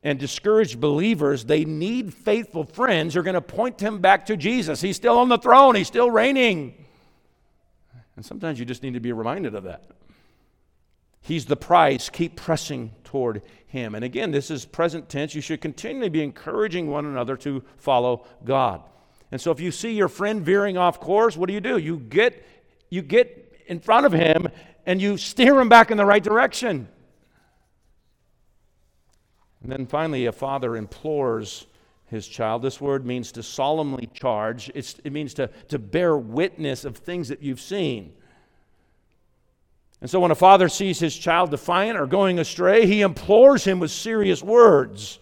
And 0.02 0.18
discouraged 0.18 0.80
believers, 0.80 1.44
they 1.44 1.64
need 1.64 2.14
faithful 2.14 2.64
friends 2.64 3.14
who 3.14 3.20
are 3.20 3.24
going 3.24 3.34
to 3.34 3.40
point 3.40 3.78
them 3.78 3.98
back 3.98 4.26
to 4.26 4.36
Jesus. 4.36 4.80
He's 4.80 4.96
still 4.96 5.18
on 5.18 5.28
the 5.28 5.38
throne, 5.38 5.74
He's 5.74 5.88
still 5.88 6.10
reigning. 6.10 6.86
And 8.16 8.24
sometimes 8.24 8.58
you 8.58 8.64
just 8.64 8.82
need 8.82 8.94
to 8.94 9.00
be 9.00 9.12
reminded 9.12 9.54
of 9.54 9.64
that. 9.64 9.84
He's 11.20 11.46
the 11.46 11.56
prize. 11.56 12.10
Keep 12.10 12.36
pressing 12.36 12.92
toward 13.04 13.42
him. 13.66 13.94
And 13.94 14.04
again, 14.04 14.30
this 14.30 14.50
is 14.50 14.64
present 14.64 15.08
tense. 15.08 15.34
You 15.34 15.40
should 15.40 15.60
continually 15.60 16.08
be 16.08 16.22
encouraging 16.22 16.90
one 16.90 17.06
another 17.06 17.36
to 17.36 17.62
follow 17.76 18.26
God. 18.44 18.82
And 19.30 19.40
so 19.40 19.50
if 19.50 19.60
you 19.60 19.70
see 19.70 19.92
your 19.92 20.08
friend 20.08 20.42
veering 20.42 20.78
off 20.78 21.00
course, 21.00 21.36
what 21.36 21.48
do 21.48 21.52
you 21.52 21.60
do? 21.60 21.76
You 21.76 21.98
get 21.98 22.44
you 22.90 23.02
get 23.02 23.62
in 23.66 23.78
front 23.78 24.06
of 24.06 24.12
him 24.12 24.48
and 24.86 25.02
you 25.02 25.18
steer 25.18 25.60
him 25.60 25.68
back 25.68 25.90
in 25.90 25.98
the 25.98 26.06
right 26.06 26.22
direction. 26.22 26.88
And 29.62 29.72
then 29.72 29.86
finally, 29.86 30.26
a 30.26 30.32
father 30.32 30.76
implores 30.76 31.66
his 32.06 32.26
child. 32.26 32.62
This 32.62 32.80
word 32.80 33.04
means 33.04 33.32
to 33.32 33.42
solemnly 33.42 34.08
charge, 34.12 34.70
it's, 34.74 34.96
it 35.04 35.12
means 35.12 35.34
to, 35.34 35.48
to 35.68 35.78
bear 35.78 36.16
witness 36.16 36.84
of 36.84 36.96
things 36.96 37.28
that 37.28 37.42
you've 37.42 37.60
seen. 37.60 38.12
And 40.00 40.08
so 40.08 40.20
when 40.20 40.30
a 40.30 40.36
father 40.36 40.68
sees 40.68 41.00
his 41.00 41.16
child 41.16 41.50
defiant 41.50 41.98
or 41.98 42.06
going 42.06 42.38
astray, 42.38 42.86
he 42.86 43.02
implores 43.02 43.64
him 43.64 43.80
with 43.80 43.90
serious 43.90 44.42
words. 44.42 45.18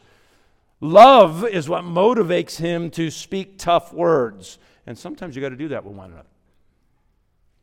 Love 0.81 1.47
is 1.47 1.69
what 1.69 1.83
motivates 1.83 2.59
him 2.59 2.91
to 2.91 3.11
speak 3.11 3.59
tough 3.59 3.93
words. 3.93 4.59
And 4.87 4.97
sometimes 4.97 5.35
you 5.35 5.43
got 5.43 5.49
to 5.49 5.57
do 5.57 5.69
that 5.69 5.85
with 5.85 5.95
one 5.95 6.13
another. 6.13 6.29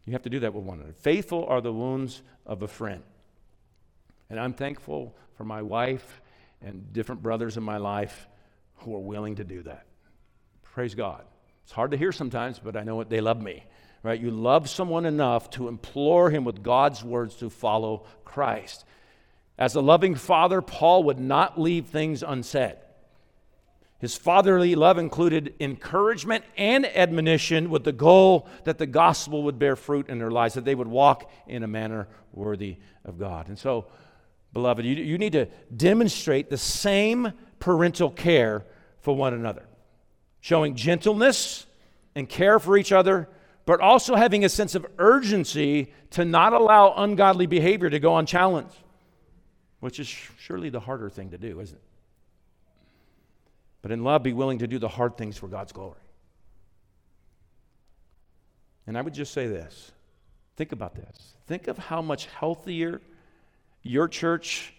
You 0.06 0.14
have 0.14 0.24
to 0.24 0.30
do 0.30 0.40
that 0.40 0.54
with 0.54 0.64
one 0.64 0.80
another. 0.80 0.94
Faithful 0.94 1.46
are 1.46 1.62
the 1.62 1.72
wounds 1.72 2.24
of 2.46 2.64
a 2.64 2.68
friend. 2.68 3.04
And 4.30 4.40
I'm 4.40 4.54
thankful 4.54 5.16
for 5.38 5.44
my 5.44 5.62
wife 5.62 6.20
and 6.64 6.92
different 6.94 7.22
brothers 7.22 7.58
in 7.58 7.64
my 7.64 7.78
life 7.78 8.28
who 8.78 8.96
are 8.96 9.00
willing 9.02 9.36
to 9.36 9.44
do 9.44 9.64
that. 9.64 9.86
Praise 10.62 10.96
God. 10.96 11.24
It's 11.64 11.72
hard 11.72 11.92
to 11.92 11.98
hear 11.98 12.12
sometimes, 12.12 12.60
but 12.60 12.76
I 12.76 12.84
know 12.84 12.96
what 12.96 13.10
they 13.10 13.22
love 13.22 13.42
me 13.42 13.64
right? 14.04 14.20
You 14.20 14.32
love 14.32 14.70
someone 14.70 15.06
enough 15.06 15.50
to 15.52 15.70
implore 15.70 16.30
him 16.30 16.44
with 16.44 16.62
God's 16.62 17.04
words 17.04 17.36
to 17.38 17.50
follow 17.50 18.06
Christ. 18.26 18.86
As 19.58 19.76
a 19.76 19.82
loving 19.82 20.16
father, 20.16 20.62
Paul 20.62 21.04
would 21.06 21.20
not 21.20 21.60
leave 21.60 21.88
things 21.88 22.22
unsaid. 22.22 22.76
His 24.00 24.18
fatherly 24.18 24.76
love 24.76 24.98
included 24.98 25.54
encouragement 25.62 26.44
and 26.58 26.86
admonition 26.86 27.70
with 27.70 27.86
the 27.86 27.94
goal 27.94 28.50
that 28.66 28.78
the 28.78 28.86
gospel 28.86 29.44
would 29.44 29.58
bear 29.58 29.78
fruit 29.78 30.10
in 30.10 30.20
their 30.20 30.32
lives, 30.32 30.56
that 30.56 30.66
they 30.66 30.76
would 30.76 30.90
walk 30.90 31.32
in 31.48 31.64
a 31.64 31.68
manner 31.68 32.10
worthy 32.34 32.78
of 33.06 33.18
God. 33.18 33.48
And 33.48 33.58
so, 33.58 33.88
beloved, 34.54 34.86
you, 34.86 34.96
you 34.96 35.18
need 35.18 35.34
to 35.34 35.48
demonstrate 35.76 36.50
the 36.50 36.58
same 36.58 37.34
parental 37.60 38.10
care 38.10 38.66
for 39.02 39.16
one 39.16 39.34
another, 39.34 39.66
showing 40.40 40.76
gentleness 40.76 41.66
and 42.16 42.30
care 42.30 42.60
for 42.60 42.78
each 42.78 42.92
other 42.92 43.28
but 43.66 43.80
also 43.80 44.16
having 44.16 44.44
a 44.44 44.50
sense 44.50 44.76
of 44.76 44.86
urgency 44.98 45.94
to 46.12 46.26
not 46.26 46.54
allow 46.54 46.94
ungodly 46.98 47.46
behavior 47.46 47.90
to 47.90 48.00
go 48.00 48.18
unchallenged, 48.18 48.76
which 49.80 50.00
is 50.00 50.08
surely 50.08 50.70
the 50.70 50.80
harder 50.80 51.10
thing 51.10 51.30
to 51.32 51.38
do, 51.38 51.60
isn't 51.60 51.78
it? 51.78 51.84
But 53.82 53.92
in 53.92 54.04
love, 54.04 54.24
be 54.24 54.34
willing 54.34 54.60
to 54.60 54.68
do 54.68 54.80
the 54.80 54.88
hard 54.88 55.18
things 55.18 55.38
for 55.38 55.48
God's 55.48 55.72
glory. 55.72 56.00
And 58.86 58.98
I 58.98 59.02
would 59.02 59.14
just 59.14 59.34
say 59.34 59.48
this 59.48 59.92
think 60.56 60.72
about 60.72 60.96
this. 60.96 61.36
Think 61.48 61.68
of 61.68 61.78
how 61.78 62.02
much 62.02 62.26
healthier 62.28 63.02
your 63.84 64.08
church 64.08 64.74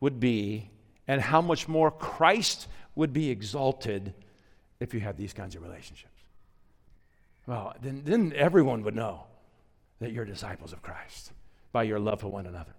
would 0.00 0.20
be 0.20 0.70
and 1.06 1.20
how 1.20 1.42
much 1.42 1.68
more 1.68 1.90
Christ 1.90 2.68
would 2.94 3.12
be 3.12 3.30
exalted 3.30 4.14
if 4.80 4.94
you 4.94 5.00
had 5.00 5.16
these 5.16 5.32
kinds 5.32 5.54
of 5.56 5.62
relationships. 5.62 6.10
Well, 7.46 7.74
then, 7.82 8.02
then 8.04 8.32
everyone 8.34 8.82
would 8.84 8.94
know 8.94 9.24
that 10.00 10.12
you're 10.12 10.24
disciples 10.24 10.72
of 10.72 10.82
Christ 10.82 11.32
by 11.72 11.82
your 11.82 11.98
love 11.98 12.20
for 12.20 12.28
one 12.28 12.46
another. 12.46 12.74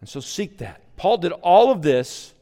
And 0.00 0.08
so 0.08 0.20
seek 0.20 0.58
that. 0.58 0.80
Paul 0.96 1.18
did 1.18 1.32
all 1.32 1.70
of 1.70 1.82
this 1.82 2.34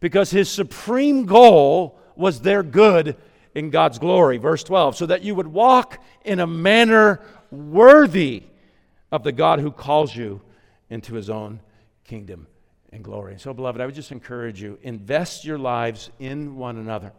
because 0.00 0.30
his 0.30 0.50
supreme 0.50 1.24
goal 1.24 1.98
was 2.14 2.40
their 2.40 2.62
good 2.62 3.16
in 3.54 3.70
God's 3.70 3.98
glory. 3.98 4.38
Verse 4.38 4.62
12, 4.62 4.96
so 4.96 5.06
that 5.06 5.22
you 5.22 5.34
would 5.34 5.46
walk 5.46 6.02
in 6.24 6.40
a 6.40 6.46
manner 6.46 7.20
worthy 7.50 8.42
of 9.10 9.22
the 9.22 9.32
God 9.32 9.60
who 9.60 9.70
calls 9.70 10.14
you 10.14 10.42
into 10.90 11.14
his 11.14 11.30
own 11.30 11.60
kingdom 12.04 12.46
and 12.92 13.02
glory. 13.02 13.38
So, 13.38 13.52
beloved, 13.52 13.80
I 13.80 13.86
would 13.86 13.94
just 13.94 14.12
encourage 14.12 14.62
you 14.62 14.78
invest 14.82 15.44
your 15.44 15.58
lives 15.58 16.10
in 16.18 16.56
one 16.56 16.76
another 16.76 17.12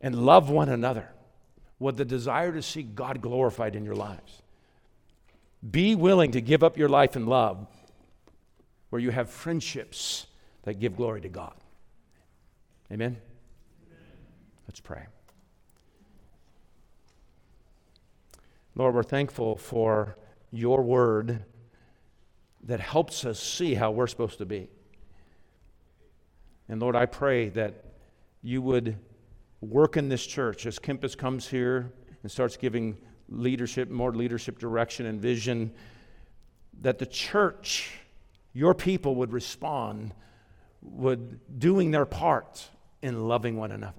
and 0.00 0.14
love 0.14 0.50
one 0.50 0.68
another 0.68 1.08
with 1.78 1.96
the 1.96 2.04
desire 2.04 2.52
to 2.52 2.62
see 2.62 2.82
God 2.82 3.20
glorified 3.20 3.76
in 3.76 3.84
your 3.84 3.94
lives. 3.94 4.42
Be 5.68 5.94
willing 5.94 6.32
to 6.32 6.40
give 6.40 6.62
up 6.62 6.76
your 6.76 6.88
life 6.88 7.16
in 7.16 7.26
love 7.26 7.66
where 8.90 9.00
you 9.00 9.10
have 9.10 9.28
friendships 9.30 10.26
that 10.62 10.78
give 10.78 10.96
glory 10.96 11.20
to 11.20 11.28
God. 11.28 11.54
Amen? 12.90 13.16
Let's 14.68 14.80
pray. 14.80 15.06
Lord, 18.74 18.94
we're 18.94 19.02
thankful 19.02 19.56
for 19.56 20.16
your 20.50 20.82
word 20.82 21.44
that 22.66 22.80
helps 22.80 23.24
us 23.24 23.40
see 23.40 23.74
how 23.74 23.90
we're 23.90 24.06
supposed 24.06 24.38
to 24.38 24.46
be. 24.46 24.68
And 26.68 26.80
Lord, 26.80 26.96
I 26.96 27.06
pray 27.06 27.48
that 27.50 27.84
you 28.42 28.60
would 28.60 28.96
work 29.60 29.96
in 29.96 30.08
this 30.08 30.26
church 30.26 30.66
as 30.66 30.78
Kempis 30.78 31.16
comes 31.16 31.48
here 31.48 31.92
and 32.22 32.30
starts 32.30 32.56
giving 32.56 32.96
leadership, 33.28 33.88
more 33.88 34.12
leadership 34.12 34.58
direction 34.58 35.06
and 35.06 35.20
vision, 35.20 35.72
that 36.80 36.98
the 36.98 37.06
church, 37.06 37.92
your 38.52 38.74
people, 38.74 39.14
would 39.16 39.32
respond, 39.32 40.12
would 40.82 41.40
doing 41.58 41.90
their 41.90 42.04
part 42.04 42.68
in 43.02 43.28
loving 43.28 43.56
one 43.56 43.70
another. 43.72 43.94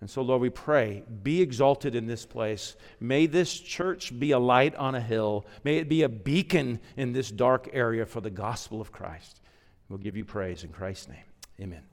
And 0.00 0.08
so, 0.08 0.22
Lord, 0.22 0.40
we 0.40 0.48
pray, 0.48 1.02
be 1.22 1.42
exalted 1.42 1.94
in 1.94 2.06
this 2.06 2.24
place. 2.24 2.74
May 3.00 3.26
this 3.26 3.58
church 3.58 4.18
be 4.18 4.30
a 4.30 4.38
light 4.38 4.74
on 4.76 4.94
a 4.94 5.00
hill. 5.00 5.44
May 5.62 5.76
it 5.76 5.90
be 5.90 6.02
a 6.02 6.08
beacon 6.08 6.80
in 6.96 7.12
this 7.12 7.30
dark 7.30 7.68
area 7.72 8.06
for 8.06 8.22
the 8.22 8.30
gospel 8.30 8.80
of 8.80 8.92
Christ. 8.92 9.40
We'll 9.88 9.98
give 9.98 10.16
you 10.16 10.24
praise 10.24 10.64
in 10.64 10.70
Christ's 10.70 11.08
name. 11.08 11.24
Amen. 11.60 11.89